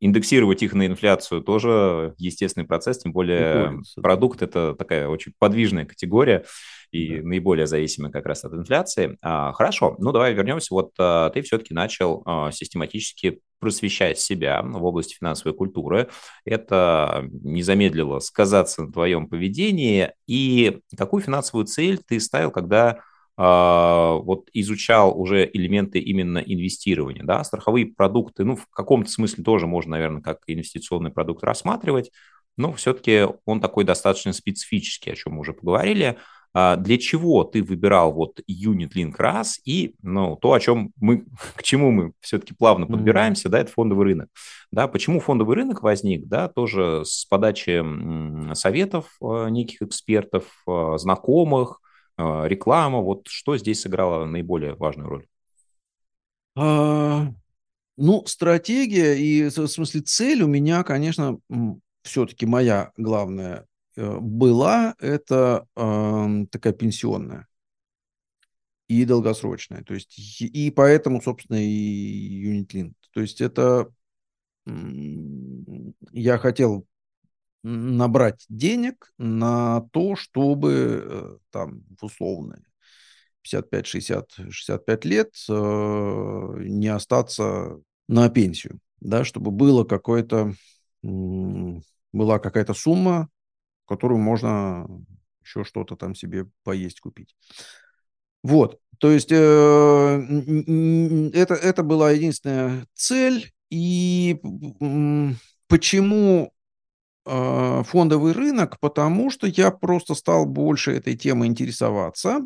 индексировать 0.00 0.62
их 0.62 0.72
на 0.72 0.86
инфляцию 0.86 1.42
тоже 1.42 2.14
естественный 2.18 2.66
процесс, 2.66 2.98
тем 2.98 3.12
более 3.12 3.66
Приходится. 3.66 4.00
продукт 4.00 4.42
это 4.42 4.74
такая 4.74 5.06
очень 5.08 5.32
подвижная 5.38 5.84
категория 5.84 6.44
и 6.90 7.16
да. 7.16 7.22
наиболее 7.22 7.66
зависимая 7.66 8.10
как 8.10 8.26
раз 8.26 8.44
от 8.44 8.54
инфляции. 8.54 9.16
А, 9.22 9.52
хорошо, 9.52 9.96
ну 9.98 10.10
давай 10.10 10.32
вернемся. 10.32 10.74
Вот 10.74 10.92
а, 10.98 11.30
ты 11.30 11.42
все-таки 11.42 11.74
начал 11.74 12.22
а, 12.24 12.50
систематически 12.50 13.40
просвещать 13.60 14.18
себя 14.18 14.62
в 14.62 14.82
области 14.82 15.14
финансовой 15.14 15.54
культуры. 15.54 16.08
Это 16.46 17.28
не 17.30 17.62
замедлило 17.62 18.18
сказаться 18.20 18.82
на 18.82 18.92
твоем 18.92 19.28
поведении. 19.28 20.12
И 20.26 20.80
какую 20.96 21.22
финансовую 21.22 21.66
цель 21.66 21.98
ты 21.98 22.18
ставил, 22.20 22.50
когда 22.50 23.00
вот 23.42 24.50
изучал 24.52 25.18
уже 25.18 25.48
элементы 25.50 25.98
именно 25.98 26.38
инвестирования, 26.38 27.24
да, 27.24 27.42
страховые 27.42 27.86
продукты, 27.86 28.44
ну, 28.44 28.56
в 28.56 28.66
каком-то 28.68 29.10
смысле 29.10 29.42
тоже 29.44 29.66
можно, 29.66 29.92
наверное, 29.92 30.20
как 30.20 30.40
инвестиционный 30.46 31.10
продукт 31.10 31.42
рассматривать, 31.42 32.10
но 32.58 32.74
все-таки 32.74 33.26
он 33.46 33.60
такой 33.60 33.84
достаточно 33.84 34.34
специфический, 34.34 35.10
о 35.10 35.16
чем 35.16 35.34
мы 35.34 35.40
уже 35.40 35.54
поговорили. 35.54 36.18
А 36.52 36.76
для 36.76 36.98
чего 36.98 37.44
ты 37.44 37.62
выбирал 37.62 38.12
вот 38.12 38.40
Unit 38.40 38.90
Link 38.96 39.14
раз 39.16 39.60
и 39.64 39.94
ну, 40.02 40.36
то, 40.36 40.52
о 40.52 40.60
чем 40.60 40.92
мы, 40.96 41.24
к 41.54 41.62
чему 41.62 41.92
мы 41.92 42.12
все-таки 42.20 42.54
плавно 42.54 42.86
подбираемся, 42.86 43.48
mm-hmm. 43.48 43.52
да, 43.52 43.60
это 43.60 43.72
фондовый 43.72 44.04
рынок. 44.06 44.28
Да, 44.72 44.88
почему 44.88 45.20
фондовый 45.20 45.56
рынок 45.56 45.82
возник, 45.82 46.26
да, 46.26 46.48
тоже 46.48 47.04
с 47.04 47.24
подачи 47.24 47.82
советов 48.54 49.06
э, 49.22 49.48
неких 49.48 49.82
экспертов, 49.82 50.44
знакомых, 50.96 51.80
реклама, 52.46 53.00
вот 53.00 53.28
что 53.28 53.56
здесь 53.56 53.80
сыграло 53.80 54.24
наиболее 54.24 54.74
важную 54.74 55.08
роль? 55.08 55.26
А, 56.56 57.32
ну, 57.96 58.26
стратегия 58.26 59.14
и, 59.14 59.48
в 59.48 59.66
смысле, 59.66 60.00
цель 60.00 60.42
у 60.42 60.46
меня, 60.46 60.82
конечно, 60.84 61.38
все-таки 62.02 62.46
моя 62.46 62.92
главная 62.96 63.66
Э, 63.96 64.18
была, 64.18 64.94
это 64.98 65.66
э, 65.76 66.46
такая 66.50 66.72
пенсионная 66.72 67.46
и 68.88 69.04
долгосрочная. 69.04 69.82
То 69.84 69.94
есть, 69.94 70.14
и 70.40 70.70
поэтому, 70.70 71.20
собственно, 71.20 71.58
и 71.62 72.44
Unit 72.44 72.68
Link. 72.68 72.94
То 73.12 73.20
есть 73.20 73.40
это 73.40 73.92
я 76.12 76.38
хотел 76.38 76.86
набрать 77.62 78.44
денег 78.48 79.12
на 79.18 79.82
то, 79.92 80.16
чтобы 80.16 81.02
э, 81.04 81.36
там 81.50 81.82
в 82.00 82.04
условные 82.04 82.62
55, 83.42 83.86
60, 83.86 84.30
65 84.50 85.04
лет 85.04 85.34
э, 85.48 85.52
не 85.52 86.88
остаться 86.88 87.78
на 88.08 88.28
пенсию, 88.28 88.80
да, 89.00 89.24
чтобы 89.24 89.50
было 89.50 89.84
какое-то, 89.84 90.54
была 91.02 92.38
какая-то 92.38 92.74
сумма, 92.74 93.28
которую 93.86 94.20
можно 94.20 94.86
еще 95.42 95.64
что-то 95.64 95.96
там 95.96 96.14
себе 96.14 96.46
поесть 96.64 97.00
купить. 97.00 97.34
Вот, 98.42 98.78
то 98.98 99.10
есть 99.10 99.32
э, 99.32 99.36
это, 101.34 101.54
это 101.54 101.82
была 101.82 102.10
единственная 102.12 102.86
цель. 102.94 103.52
И 103.70 104.40
почему 105.68 106.52
фондовый 107.24 108.32
рынок? 108.32 108.78
Потому 108.80 109.30
что 109.30 109.46
я 109.46 109.70
просто 109.70 110.14
стал 110.14 110.46
больше 110.46 110.92
этой 110.92 111.16
темой 111.16 111.48
интересоваться. 111.48 112.40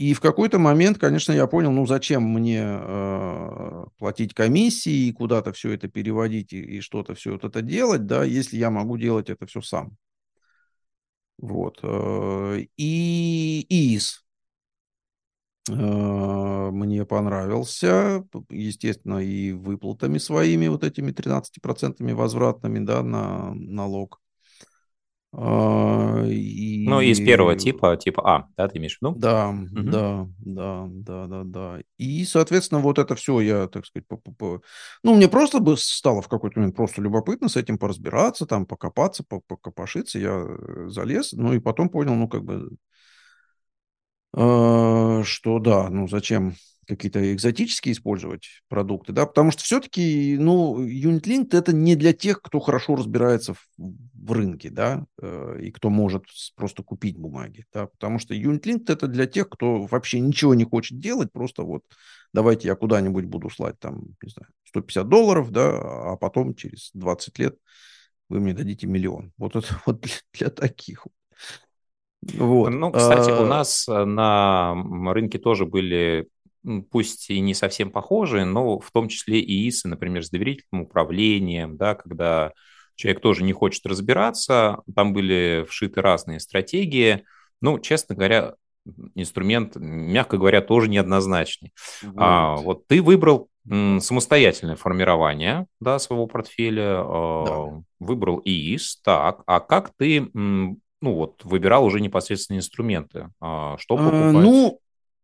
И 0.00 0.14
в 0.14 0.20
какой-то 0.20 0.58
момент, 0.58 0.96
конечно, 0.96 1.30
я 1.30 1.46
понял, 1.46 1.72
ну 1.72 1.84
зачем 1.84 2.22
мне 2.22 2.62
э, 2.64 3.84
платить 3.98 4.32
комиссии 4.32 5.08
и 5.08 5.12
куда-то 5.12 5.52
все 5.52 5.72
это 5.72 5.88
переводить 5.88 6.54
и, 6.54 6.78
и 6.78 6.80
что-то 6.80 7.14
все 7.14 7.32
вот 7.32 7.44
это 7.44 7.60
делать, 7.60 8.06
да, 8.06 8.24
если 8.24 8.56
я 8.56 8.70
могу 8.70 8.96
делать 8.96 9.28
это 9.28 9.46
все 9.46 9.60
сам. 9.60 9.98
Вот. 11.36 11.80
Э, 11.82 12.64
и 12.78 13.66
ИИС 13.68 14.24
мне 15.68 17.04
понравился, 17.04 18.24
естественно, 18.48 19.18
и 19.18 19.52
выплатами 19.52 20.18
своими, 20.18 20.68
вот 20.68 20.84
этими 20.84 21.12
13% 21.12 22.14
возвратными, 22.14 22.78
да, 22.78 23.02
на 23.02 23.54
налог. 23.54 24.20
А, 25.32 26.24
и... 26.26 26.84
Ну, 26.88 27.00
из 27.00 27.18
первого 27.18 27.54
типа, 27.54 27.96
типа 27.96 28.22
А, 28.28 28.48
да, 28.56 28.66
ты 28.66 28.78
имеешь 28.78 28.98
в 28.98 29.02
виду? 29.02 29.14
Да, 29.16 29.50
угу. 29.50 29.68
да, 29.70 30.26
да, 30.38 30.88
да, 30.90 31.26
да, 31.26 31.42
да. 31.44 31.78
И, 31.98 32.24
соответственно, 32.24 32.80
вот 32.80 32.98
это 32.98 33.14
все 33.14 33.40
я, 33.40 33.68
так 33.68 33.86
сказать, 33.86 34.08
по, 34.08 34.16
по, 34.16 34.32
по... 34.32 34.62
ну, 35.04 35.14
мне 35.14 35.28
просто 35.28 35.60
бы 35.60 35.76
стало 35.76 36.20
в 36.20 36.28
какой-то 36.28 36.58
момент 36.58 36.74
просто 36.74 37.00
любопытно 37.00 37.48
с 37.48 37.56
этим 37.56 37.78
поразбираться, 37.78 38.44
там, 38.44 38.66
покопаться, 38.66 39.22
покопошиться, 39.24 40.18
я 40.18 40.44
э, 40.44 40.88
залез, 40.88 41.32
ну, 41.32 41.52
и 41.52 41.60
потом 41.60 41.90
понял, 41.90 42.14
ну, 42.16 42.28
как 42.28 42.42
бы, 42.42 42.54
э, 42.54 42.76
что 44.32 45.58
да, 45.58 45.88
ну, 45.90 46.08
зачем 46.08 46.54
какие-то 46.90 47.32
экзотические 47.32 47.92
использовать 47.92 48.62
продукты, 48.68 49.12
да, 49.12 49.24
потому 49.24 49.52
что 49.52 49.62
все-таки, 49.62 50.36
ну, 50.38 50.84
UnitLink 50.84 51.56
это 51.56 51.72
не 51.72 51.94
для 51.94 52.12
тех, 52.12 52.42
кто 52.42 52.58
хорошо 52.58 52.96
разбирается 52.96 53.54
в, 53.54 53.68
в 53.78 54.32
рынке, 54.32 54.70
да, 54.70 55.04
э, 55.22 55.60
и 55.62 55.70
кто 55.70 55.88
может 55.88 56.24
просто 56.56 56.82
купить 56.82 57.16
бумаги, 57.16 57.64
да, 57.72 57.86
потому 57.86 58.18
что 58.18 58.34
UnitLink 58.34 58.84
это 58.88 59.06
для 59.06 59.26
тех, 59.26 59.48
кто 59.48 59.82
вообще 59.82 60.18
ничего 60.18 60.54
не 60.54 60.64
хочет 60.64 60.98
делать, 60.98 61.30
просто 61.32 61.62
вот 61.62 61.82
давайте 62.32 62.68
я 62.68 62.74
куда-нибудь 62.74 63.26
буду 63.26 63.50
слать 63.50 63.78
там, 63.78 64.02
не 64.22 64.30
знаю, 64.30 64.48
150 64.64 65.08
долларов, 65.08 65.50
да, 65.52 66.12
а 66.12 66.16
потом 66.16 66.54
через 66.54 66.90
20 66.94 67.38
лет 67.38 67.56
вы 68.28 68.40
мне 68.40 68.52
дадите 68.52 68.86
миллион. 68.86 69.32
Вот 69.38 69.54
это 69.54 69.68
вот 69.86 70.00
для, 70.00 70.14
для 70.32 70.50
таких. 70.50 71.06
Вот. 71.06 71.12
Ну, 72.70 72.92
кстати, 72.92 73.30
у 73.30 73.44
а 73.44 73.46
нас 73.46 73.88
э, 73.88 74.04
на 74.04 74.74
рынке 75.12 75.38
тоже 75.38 75.66
были 75.66 76.28
пусть 76.90 77.30
и 77.30 77.40
не 77.40 77.54
совсем 77.54 77.90
похожие, 77.90 78.44
но 78.44 78.78
в 78.78 78.90
том 78.90 79.08
числе 79.08 79.40
и 79.40 79.68
ИСы, 79.68 79.88
например, 79.88 80.24
с 80.24 80.30
доверительным 80.30 80.82
управлением, 80.82 81.76
да, 81.76 81.94
когда 81.94 82.52
человек 82.96 83.22
тоже 83.22 83.44
не 83.44 83.52
хочет 83.52 83.86
разбираться, 83.86 84.82
там 84.94 85.14
были 85.14 85.64
вшиты 85.68 86.02
разные 86.02 86.38
стратегии. 86.38 87.24
Ну, 87.62 87.78
честно 87.78 88.14
говоря, 88.14 88.54
инструмент, 89.14 89.76
мягко 89.76 90.36
говоря, 90.36 90.60
тоже 90.60 90.88
неоднозначный. 90.88 91.72
Вот, 92.02 92.14
а, 92.18 92.56
вот 92.56 92.86
ты 92.86 93.02
выбрал 93.02 93.48
самостоятельное 93.66 94.76
формирование 94.76 95.66
да, 95.80 95.98
своего 95.98 96.26
портфеля, 96.26 97.02
а, 97.02 97.44
да. 97.46 97.82
выбрал 98.00 98.40
ИИС, 98.44 99.00
так, 99.02 99.42
а 99.46 99.60
как 99.60 99.92
ты 99.96 100.30
ну 101.00 101.14
вот, 101.14 101.44
выбирал 101.44 101.84
уже 101.84 102.00
непосредственно 102.00 102.58
инструменты? 102.58 103.28
А, 103.40 103.76
что 103.78 103.94
а, 103.94 103.98
покупать? 103.98 104.34
А, 104.34 104.40
ну, 104.40 104.80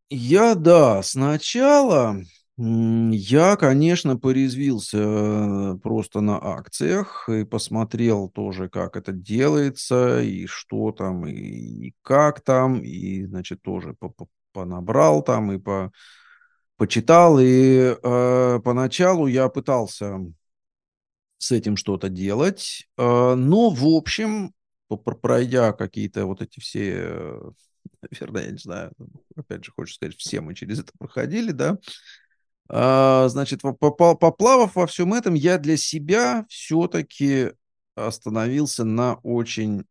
я, 0.09 0.55
да, 0.55 1.03
сначала 1.03 2.21
я, 2.59 3.57
конечно, 3.57 4.17
порезвился 4.17 4.99
э, 4.99 5.79
просто 5.83 6.23
на 6.23 6.43
акциях 6.43 7.29
и 7.29 7.45
посмотрел 7.45 8.31
тоже, 8.31 8.71
как 8.71 8.97
это 8.97 9.13
делается, 9.13 10.23
и 10.23 10.47
что 10.47 10.91
там, 10.93 11.27
и, 11.27 11.93
как 12.01 12.41
там, 12.41 12.81
и, 12.81 13.27
значит, 13.27 13.61
тоже 13.61 13.95
понабрал 14.53 15.23
там, 15.23 15.53
и 15.53 15.59
по, 15.59 15.93
почитал, 16.79 17.39
и 17.39 17.95
э, 18.03 18.61
поначалу 18.65 19.27
я 19.27 19.51
пытался 19.51 20.21
с 21.37 21.53
этим 21.53 21.77
что-то 21.77 22.09
делать, 22.09 22.89
э, 22.97 23.35
но, 23.35 23.69
в 23.69 23.85
общем, 23.85 24.55
пройдя 24.89 25.73
какие-то 25.73 26.27
вот 26.27 26.43
эти 26.43 26.61
все 26.61 26.95
э, 26.95 27.51
наверное, 28.11 28.45
я 28.45 28.51
не 28.51 28.59
знаю, 28.59 28.93
опять 29.37 29.65
же, 29.65 29.73
хочешь 29.73 29.97
сказать, 29.97 30.17
все 30.17 30.41
мы 30.41 30.55
через 30.55 30.81
это 30.81 30.93
проходили, 30.99 31.53
да, 31.53 31.79
а, 32.69 33.29
значит, 33.29 33.63
поплавав 33.63 34.75
во 34.75 34.87
всем 34.87 35.15
этом, 35.15 35.35
я 35.35 35.59
для 35.59 35.77
себя 35.77 36.45
все-таки 36.49 37.53
остановился 37.95 38.85
на 38.85 39.15
очень 39.23 39.85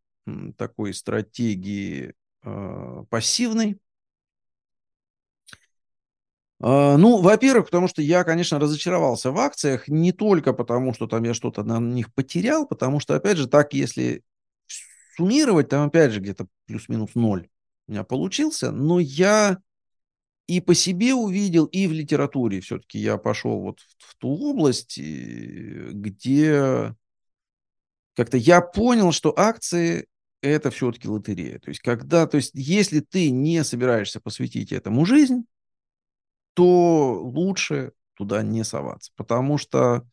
такой 0.57 0.93
стратегии 0.93 2.13
э, 2.43 3.03
пассивной. 3.09 3.79
Э, 6.59 6.97
ну, 6.97 7.21
во-первых, 7.21 7.65
потому 7.65 7.87
что 7.87 8.01
я, 8.01 8.23
конечно, 8.23 8.59
разочаровался 8.59 9.31
в 9.31 9.37
акциях 9.37 9.87
не 9.87 10.11
только 10.11 10.51
потому, 10.53 10.93
что 10.93 11.07
там 11.07 11.23
я 11.23 11.33
что-то 11.33 11.63
на 11.63 11.79
них 11.79 12.13
потерял, 12.13 12.67
потому 12.67 12.99
что, 12.99 13.15
опять 13.15 13.37
же, 13.37 13.47
так, 13.47 13.73
если 13.73 14.23
суммировать, 15.15 15.69
там, 15.69 15.87
опять 15.87 16.11
же, 16.11 16.19
где-то 16.19 16.47
плюс-минус 16.65 17.11
ноль 17.15 17.47
у 17.87 17.91
меня 17.91 18.03
получился, 18.03 18.71
но 18.71 18.99
я 18.99 19.59
и 20.47 20.61
по 20.61 20.75
себе 20.75 21.13
увидел, 21.13 21.65
и 21.65 21.87
в 21.87 21.91
литературе 21.91 22.61
все-таки 22.61 22.99
я 22.99 23.17
пошел 23.17 23.61
вот 23.61 23.79
в, 23.79 24.11
в 24.11 24.15
ту 24.15 24.29
область, 24.29 24.97
где 24.99 26.95
как-то 28.15 28.37
я 28.37 28.61
понял, 28.61 29.11
что 29.11 29.37
акции 29.37 30.07
это 30.41 30.69
все-таки 30.69 31.07
лотерея. 31.07 31.59
То 31.59 31.69
есть, 31.69 31.81
когда, 31.81 32.27
то 32.27 32.37
есть, 32.37 32.51
если 32.53 32.99
ты 32.99 33.31
не 33.31 33.63
собираешься 33.63 34.19
посвятить 34.19 34.71
этому 34.71 35.05
жизнь, 35.05 35.45
то 36.53 37.19
лучше 37.21 37.93
туда 38.13 38.41
не 38.43 38.63
соваться, 38.63 39.11
потому 39.15 39.57
что 39.57 40.07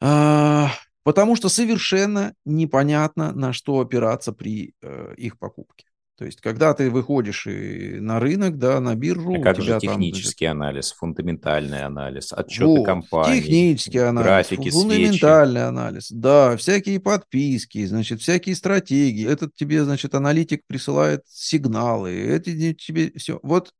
а, 0.00 0.70
потому 1.04 1.36
что 1.36 1.48
совершенно 1.48 2.34
непонятно, 2.44 3.32
на 3.32 3.52
что 3.52 3.78
опираться 3.78 4.32
при 4.32 4.74
э, 4.82 5.14
их 5.16 5.38
покупке. 5.38 5.84
То 6.16 6.24
есть, 6.24 6.40
когда 6.40 6.72
ты 6.74 6.90
выходишь 6.90 7.48
и 7.48 7.98
на 7.98 8.20
рынок, 8.20 8.56
да, 8.56 8.78
на 8.78 8.94
биржу, 8.94 9.34
а 9.34 9.42
как 9.42 9.60
же 9.60 9.80
технический 9.80 10.46
там, 10.46 10.62
анализ, 10.62 10.92
фундаментальный 10.92 11.82
анализ, 11.82 12.32
отчеты 12.32 12.66
вот, 12.66 12.86
компании, 12.86 13.40
технический 13.40 13.98
анализ, 13.98 14.26
графики, 14.28 14.70
фундаментальный 14.70 15.60
свечи. 15.60 15.68
анализ, 15.68 16.12
да, 16.12 16.56
всякие 16.56 17.00
подписки, 17.00 17.84
значит, 17.84 18.20
всякие 18.20 18.54
стратегии. 18.54 19.26
Этот 19.26 19.56
тебе, 19.56 19.82
значит, 19.82 20.14
аналитик 20.14 20.62
присылает 20.68 21.22
сигналы, 21.26 22.12
эти 22.12 22.74
тебе 22.74 23.10
все. 23.16 23.40
Вот 23.42 23.72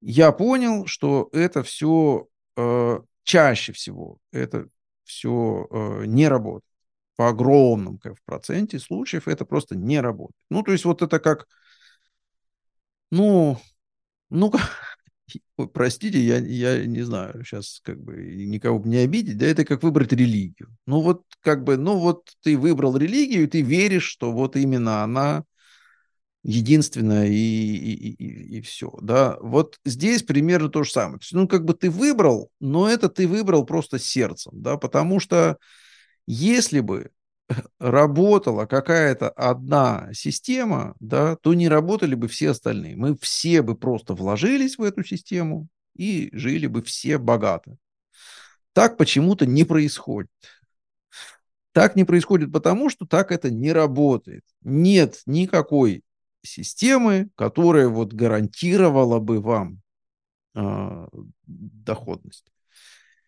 я 0.00 0.32
понял, 0.32 0.86
что 0.86 1.28
это 1.32 1.62
все 1.62 2.26
э, 2.56 3.00
чаще 3.22 3.72
всего 3.74 4.18
это 4.32 4.66
все 5.04 5.66
э, 5.70 6.06
не 6.06 6.28
работает 6.28 6.64
по 7.16 7.28
огромном 7.28 8.00
в 8.02 8.22
проценте 8.24 8.78
случаев 8.80 9.28
это 9.28 9.44
просто 9.44 9.76
не 9.76 10.00
работает. 10.00 10.36
Ну, 10.50 10.62
то 10.62 10.72
есть 10.72 10.84
вот 10.84 11.02
это 11.02 11.20
как, 11.20 11.46
ну, 13.10 13.56
ну, 14.30 14.52
простите, 15.74 16.20
я, 16.20 16.38
я 16.38 16.86
не 16.86 17.02
знаю, 17.02 17.44
сейчас 17.44 17.80
как 17.84 18.00
бы 18.02 18.16
никого 18.16 18.82
не 18.86 18.98
обидеть, 18.98 19.38
да, 19.38 19.46
это 19.46 19.64
как 19.64 19.82
выбрать 19.82 20.12
религию. 20.12 20.68
Ну, 20.86 21.00
вот 21.00 21.24
как 21.40 21.64
бы, 21.64 21.76
ну, 21.76 21.98
вот 21.98 22.30
ты 22.42 22.58
выбрал 22.58 22.96
религию, 22.96 23.44
и 23.44 23.46
ты 23.46 23.62
веришь, 23.62 24.04
что 24.06 24.32
вот 24.32 24.56
именно 24.56 25.02
она 25.04 25.44
единственная 26.44 27.26
и, 27.26 27.32
и, 27.32 28.12
и, 28.12 28.58
и 28.58 28.60
все, 28.60 28.92
да. 29.00 29.38
Вот 29.40 29.80
здесь 29.84 30.22
примерно 30.22 30.68
то 30.68 30.84
же 30.84 30.92
самое. 30.92 31.18
То 31.18 31.22
есть, 31.24 31.32
ну, 31.32 31.48
как 31.48 31.64
бы 31.64 31.74
ты 31.74 31.90
выбрал, 31.90 32.50
но 32.60 32.88
это 32.88 33.08
ты 33.08 33.26
выбрал 33.26 33.64
просто 33.64 33.98
сердцем, 33.98 34.52
да, 34.54 34.76
потому 34.76 35.18
что 35.20 35.56
если 36.26 36.80
бы 36.80 37.10
работала 37.80 38.66
какая-то 38.66 39.30
одна 39.30 40.10
система, 40.12 40.94
да, 41.00 41.36
то 41.36 41.54
не 41.54 41.68
работали 41.68 42.14
бы 42.14 42.28
все 42.28 42.50
остальные. 42.50 42.96
Мы 42.96 43.16
все 43.16 43.62
бы 43.62 43.74
просто 43.74 44.14
вложились 44.14 44.76
в 44.76 44.82
эту 44.82 45.02
систему 45.02 45.68
и 45.96 46.28
жили 46.32 46.66
бы 46.66 46.82
все 46.82 47.16
богато. 47.16 47.76
Так 48.74 48.98
почему-то 48.98 49.46
не 49.46 49.64
происходит. 49.64 50.30
Так 51.72 51.96
не 51.96 52.04
происходит 52.04 52.52
потому, 52.52 52.90
что 52.90 53.06
так 53.06 53.32
это 53.32 53.50
не 53.50 53.72
работает. 53.72 54.44
Нет 54.62 55.22
никакой 55.26 56.02
системы, 56.44 57.30
которая 57.36 57.88
вот 57.88 58.12
гарантировала 58.12 59.18
бы 59.18 59.40
вам 59.40 59.80
э, 60.54 61.08
доходность. 61.46 62.46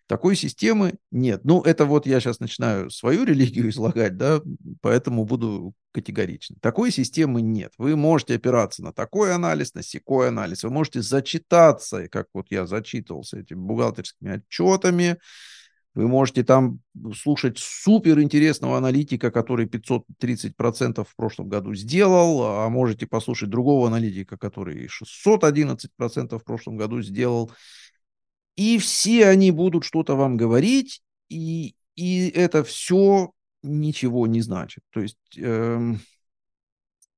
Такой 0.07 0.37
системы 0.37 0.94
нет. 1.11 1.40
Ну, 1.44 1.62
это 1.62 1.85
вот 1.85 2.07
я 2.07 2.20
сейчас 2.20 2.38
начинаю 2.38 2.90
свою 2.90 3.24
религию 3.24 3.68
излагать, 3.70 4.16
да, 4.16 4.40
поэтому 4.81 5.24
буду 5.24 5.74
категоричен. 5.90 6.57
Такой 6.61 6.92
системы 6.92 7.40
нет. 7.42 7.72
Вы 7.76 7.96
можете 7.96 8.37
опираться 8.37 8.85
на 8.85 8.92
такой 8.92 9.35
анализ, 9.35 9.74
на 9.74 9.83
секой 9.83 10.29
анализ. 10.29 10.62
Вы 10.62 10.70
можете 10.70 11.02
зачитаться, 11.02 12.09
как 12.09 12.29
вот 12.35 12.46
я 12.50 12.66
зачитывался 12.66 13.40
этими 13.40 13.59
бухгалтерскими 13.59 14.37
отчетами. 14.37 15.18
Вы 15.96 16.09
можете 16.09 16.44
там 16.44 16.80
слушать 17.14 17.56
супер 17.59 18.20
интересного 18.20 18.76
аналитика, 18.76 19.30
который 19.30 19.64
530% 19.64 21.09
в 21.09 21.16
прошлом 21.16 21.48
году 21.48 21.74
сделал, 21.74 22.44
а 22.44 22.68
можете 22.68 23.06
послушать 23.06 23.48
другого 23.48 23.87
аналитика, 23.87 24.37
который 24.37 24.88
611% 24.88 26.38
в 26.38 26.44
прошлом 26.44 26.76
году 26.76 27.00
сделал. 27.00 27.50
И 28.56 28.76
все 28.76 29.26
они 29.26 29.50
будут 29.50 29.85
что-то 29.85 30.16
вам 30.16 30.37
говорить, 30.37 31.00
и, 31.30 31.74
и 31.94 32.28
это 32.28 32.62
все 32.62 33.30
ничего 33.62 34.26
не 34.26 34.42
значит. 34.42 34.82
То 34.90 35.00
есть, 35.00 35.16
эм, 35.38 36.00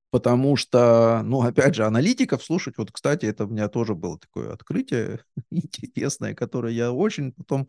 потому 0.09 0.55
что, 0.55 1.21
ну, 1.25 1.41
опять 1.41 1.75
же, 1.75 1.85
аналитиков 1.85 2.41
слушать, 2.41 2.77
вот, 2.77 2.93
кстати, 2.93 3.25
это 3.25 3.43
у 3.43 3.49
меня 3.49 3.67
тоже 3.67 3.93
было 3.93 4.17
такое 4.17 4.53
открытие 4.53 5.19
интересное, 5.51 6.33
которое 6.33 6.73
я 6.73 6.93
очень 6.93 7.33
потом 7.33 7.67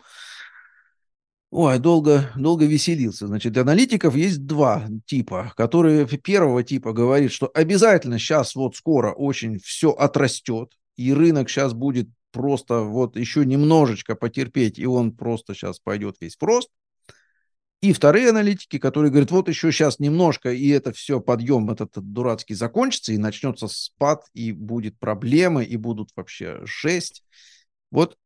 Ой, 1.51 1.81
долго, 1.81 2.31
долго 2.37 2.65
веселился. 2.65 3.27
Значит, 3.27 3.57
аналитиков 3.57 4.15
есть 4.15 4.47
два 4.47 4.87
типа, 5.07 5.53
которые 5.57 6.07
первого 6.07 6.63
типа 6.63 6.93
говорит, 6.93 7.33
что 7.33 7.51
обязательно 7.53 8.21
сейчас 8.21 8.55
вот 8.55 8.77
скоро 8.77 9.13
очень 9.13 9.59
все 9.59 9.91
отрастет, 9.91 10.73
и 10.97 11.13
рынок 11.13 11.51
сейчас 11.51 11.73
будет 11.73 12.09
просто 12.31 12.83
вот 12.83 13.17
еще 13.17 13.45
немножечко 13.45 14.15
потерпеть, 14.15 14.79
и 14.79 14.87
он 14.87 15.11
просто 15.17 15.55
сейчас 15.55 15.81
пойдет 15.81 16.17
весь 16.21 16.37
в 16.37 16.43
рост. 16.45 16.71
И 17.81 17.93
вторые 17.95 18.29
аналитики, 18.29 18.79
которые 18.79 19.11
говорят, 19.11 19.33
вот 19.33 19.49
еще 19.49 19.73
сейчас 19.73 19.99
немножко, 19.99 20.53
и 20.53 20.69
это 20.69 20.93
все, 20.93 21.19
подъем 21.19 21.71
этот 21.71 21.93
дурацкий 21.95 22.55
закончится, 22.55 23.13
и 23.13 23.19
начнется 23.19 23.67
спад, 23.67 24.25
и 24.35 24.53
будет 24.53 24.99
проблемы, 24.99 25.65
и 25.65 25.77
будут 25.77 26.11
вообще 26.15 26.61
жесть. 26.65 27.25
Вот 27.91 28.17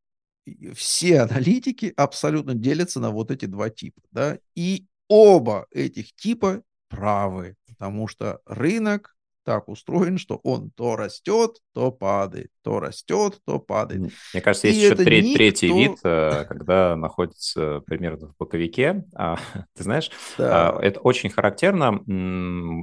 все 0.75 1.21
аналитики 1.21 1.93
абсолютно 1.97 2.55
делятся 2.55 3.01
на 3.01 3.11
вот 3.11 3.31
эти 3.31 3.47
два 3.47 3.71
типа. 3.71 4.01
Да? 4.11 4.39
И 4.55 4.87
оба 5.09 5.67
этих 5.71 6.15
типа 6.15 6.63
правы, 6.89 7.57
потому 7.67 8.09
что 8.09 8.41
рынок 8.47 9.15
так 9.45 9.69
устроен, 9.69 10.19
что 10.19 10.41
он 10.43 10.71
то 10.71 10.97
растет, 10.97 11.59
то 11.75 11.93
падает, 11.93 12.49
то 12.63 12.81
растет, 12.81 13.41
то 13.45 13.59
падает. 13.59 14.13
Мне 14.33 14.43
кажется, 14.43 14.69
есть 14.69 14.81
и 14.81 14.85
еще 14.85 14.95
треть, 14.97 15.25
никто... 15.25 15.37
третий 15.37 15.73
вид, 15.73 15.99
э, 16.03 16.45
когда 16.49 16.97
находится 16.97 17.81
примерно 17.81 18.29
в 18.29 18.37
боковике. 18.39 19.05
А, 19.15 19.37
ты 19.77 19.83
знаешь, 19.83 20.11
да. 20.39 20.71
А, 20.71 20.81
это 20.81 21.01
очень 21.01 21.31
характерно. 21.31 22.01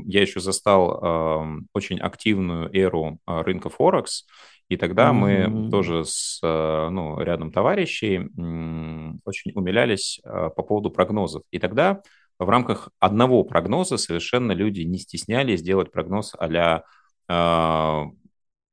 Я 0.05 0.21
еще 0.21 0.39
застал 0.39 1.61
очень 1.73 1.99
активную 1.99 2.69
эру 2.75 3.19
а, 3.25 3.43
рынка 3.43 3.69
Форекс, 3.69 4.25
и 4.71 4.77
тогда 4.77 5.09
mm-hmm. 5.09 5.47
мы 5.47 5.69
тоже 5.69 6.05
с 6.05 6.39
э, 6.41 6.89
ну, 6.89 7.19
рядом 7.19 7.51
товарищей 7.51 8.19
очень 9.25 9.51
умилялись 9.53 10.21
по 10.23 10.63
поводу 10.63 10.89
прогнозов. 10.89 11.43
И 11.51 11.59
тогда 11.59 12.01
в 12.39 12.49
рамках 12.49 12.89
одного 12.99 13.43
прогноза 13.43 13.97
совершенно 13.97 14.53
люди 14.53 14.81
не 14.81 14.97
стеснялись 14.97 15.61
делать 15.61 15.91
прогноз 15.91 16.33
а 16.39 18.05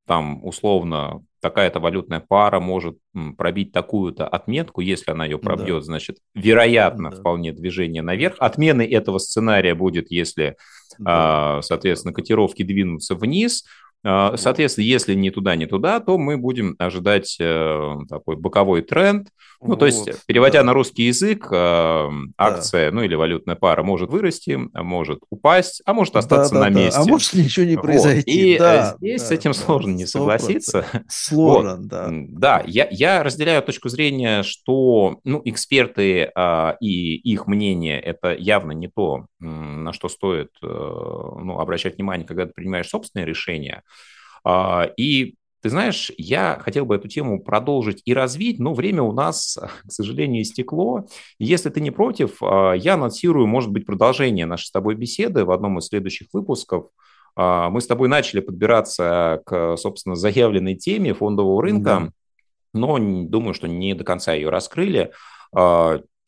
там 0.07 0.43
условно 0.43 1.23
такая-то 1.41 1.79
валютная 1.79 2.19
пара 2.19 2.59
может 2.59 2.97
пробить 3.37 3.71
такую-то 3.71 4.27
отметку, 4.27 4.81
если 4.81 5.11
она 5.11 5.25
ее 5.25 5.37
пробьет, 5.37 5.81
да. 5.81 5.85
значит, 5.85 6.17
вероятно, 6.33 7.11
да. 7.11 7.17
вполне 7.17 7.53
движение 7.53 8.01
наверх. 8.01 8.35
Отменой 8.39 8.87
этого 8.87 9.19
сценария 9.19 9.75
будет, 9.75 10.11
если, 10.11 10.57
да. 10.97 11.61
соответственно, 11.61 12.13
котировки 12.13 12.63
двинутся 12.63 13.15
вниз. 13.15 13.65
А, 14.03 14.37
соответственно, 14.37 14.85
если 14.85 15.13
не 15.13 15.29
туда, 15.29 15.55
не 15.55 15.65
туда, 15.65 15.99
то 15.99 16.17
мы 16.17 16.37
будем 16.37 16.75
ожидать 16.79 17.35
э, 17.39 17.95
такой 18.07 18.37
боковой 18.37 18.81
тренд. 18.81 19.27
Ну, 19.61 19.69
вот, 19.69 19.79
то 19.79 19.87
есть, 19.87 20.25
переводя 20.25 20.59
да. 20.59 20.67
на 20.67 20.73
русский 20.73 21.03
язык, 21.03 21.49
э, 21.51 22.09
акция, 22.37 22.91
да. 22.91 22.95
ну 22.95 23.03
или 23.03 23.15
валютная 23.15 23.57
пара 23.57 23.83
может 23.83 24.09
вырасти, 24.09 24.57
может 24.73 25.19
упасть, 25.29 25.81
а 25.85 25.91
может 25.93 26.15
остаться 26.15 26.53
да, 26.53 26.61
да, 26.61 26.69
на 26.69 26.73
месте. 26.73 26.97
Да. 26.97 27.05
А 27.05 27.09
может 27.09 27.33
ничего 27.33 27.65
не 27.65 27.75
произойти. 27.75 28.31
Вот. 28.31 28.39
И 28.39 28.53
э, 28.53 28.57
да, 28.57 28.95
здесь 28.97 29.21
да, 29.21 29.27
с 29.27 29.31
этим 29.31 29.51
да, 29.51 29.57
сложно 29.57 29.91
не 29.91 30.05
согласиться. 30.05 30.85
Сложно, 31.09 31.75
вот. 31.75 31.87
да. 31.87 32.07
Да, 32.09 32.63
я, 32.65 32.87
я 32.89 33.21
разделяю 33.21 33.61
точку 33.63 33.89
зрения, 33.89 34.43
что 34.43 35.19
ну, 35.25 35.41
эксперты 35.43 36.31
а, 36.35 36.77
и 36.79 37.15
их 37.15 37.47
мнение– 37.47 37.99
это 38.01 38.33
явно 38.33 38.71
не 38.71 38.87
то, 38.87 39.25
на 39.39 39.91
что 39.91 40.07
стоит 40.07 40.51
ну, 40.61 41.59
обращать 41.59 41.97
внимание, 41.97 42.25
когда 42.25 42.45
ты 42.45 42.53
принимаешь 42.53 42.87
собственные 42.87 43.25
решения. 43.25 43.83
А, 44.43 44.89
и 44.97 45.35
ты 45.61 45.69
знаешь, 45.69 46.11
я 46.17 46.59
хотел 46.61 46.85
бы 46.85 46.95
эту 46.95 47.07
тему 47.07 47.43
продолжить 47.43 48.01
и 48.05 48.13
развить, 48.13 48.59
но 48.59 48.73
время 48.73 49.03
у 49.03 49.11
нас, 49.11 49.57
к 49.87 49.91
сожалению, 49.91 50.41
истекло. 50.41 51.05
Если 51.37 51.69
ты 51.69 51.81
не 51.81 51.91
против, 51.91 52.41
а, 52.41 52.73
я 52.73 52.93
анонсирую, 52.93 53.47
может 53.47 53.71
быть, 53.71 53.85
продолжение 53.85 54.45
нашей 54.45 54.65
с 54.67 54.71
тобой 54.71 54.95
беседы 54.95 55.45
в 55.45 55.51
одном 55.51 55.79
из 55.79 55.87
следующих 55.87 56.29
выпусков. 56.33 56.87
А, 57.35 57.69
мы 57.69 57.81
с 57.81 57.87
тобой 57.87 58.07
начали 58.07 58.39
подбираться 58.39 59.41
к, 59.45 59.77
собственно, 59.77 60.15
заявленной 60.15 60.75
теме 60.75 61.13
фондового 61.13 61.61
рынка, 61.61 61.83
да. 61.83 62.11
но 62.73 62.97
думаю, 62.97 63.53
что 63.53 63.67
не 63.67 63.93
до 63.93 64.03
конца 64.03 64.33
ее 64.33 64.49
раскрыли. 64.49 65.11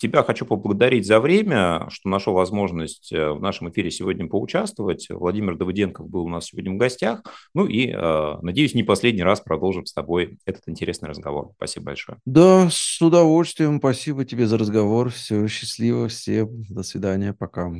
Тебя 0.01 0.23
хочу 0.23 0.47
поблагодарить 0.47 1.05
за 1.05 1.19
время, 1.19 1.85
что 1.91 2.09
нашел 2.09 2.33
возможность 2.33 3.13
э, 3.13 3.33
в 3.33 3.39
нашем 3.39 3.69
эфире 3.69 3.91
сегодня 3.91 4.27
поучаствовать. 4.27 5.05
Владимир 5.11 5.55
Давыденков 5.55 6.09
был 6.09 6.23
у 6.23 6.27
нас 6.27 6.45
сегодня 6.45 6.71
в 6.71 6.77
гостях. 6.77 7.21
Ну 7.53 7.67
и, 7.67 7.91
э, 7.91 8.37
надеюсь, 8.41 8.73
не 8.73 8.81
последний 8.81 9.21
раз 9.21 9.41
продолжим 9.41 9.85
с 9.85 9.93
тобой 9.93 10.39
этот 10.45 10.63
интересный 10.65 11.07
разговор. 11.07 11.51
Спасибо 11.55 11.85
большое. 11.85 12.17
Да, 12.25 12.67
с 12.71 12.99
удовольствием. 12.99 13.77
Спасибо 13.77 14.25
тебе 14.25 14.47
за 14.47 14.57
разговор. 14.57 15.11
Все, 15.11 15.47
счастливо 15.47 16.07
всем. 16.07 16.63
До 16.67 16.81
свидания. 16.81 17.33
Пока. 17.33 17.71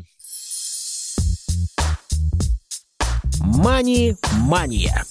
Мани-мания. 3.39 5.05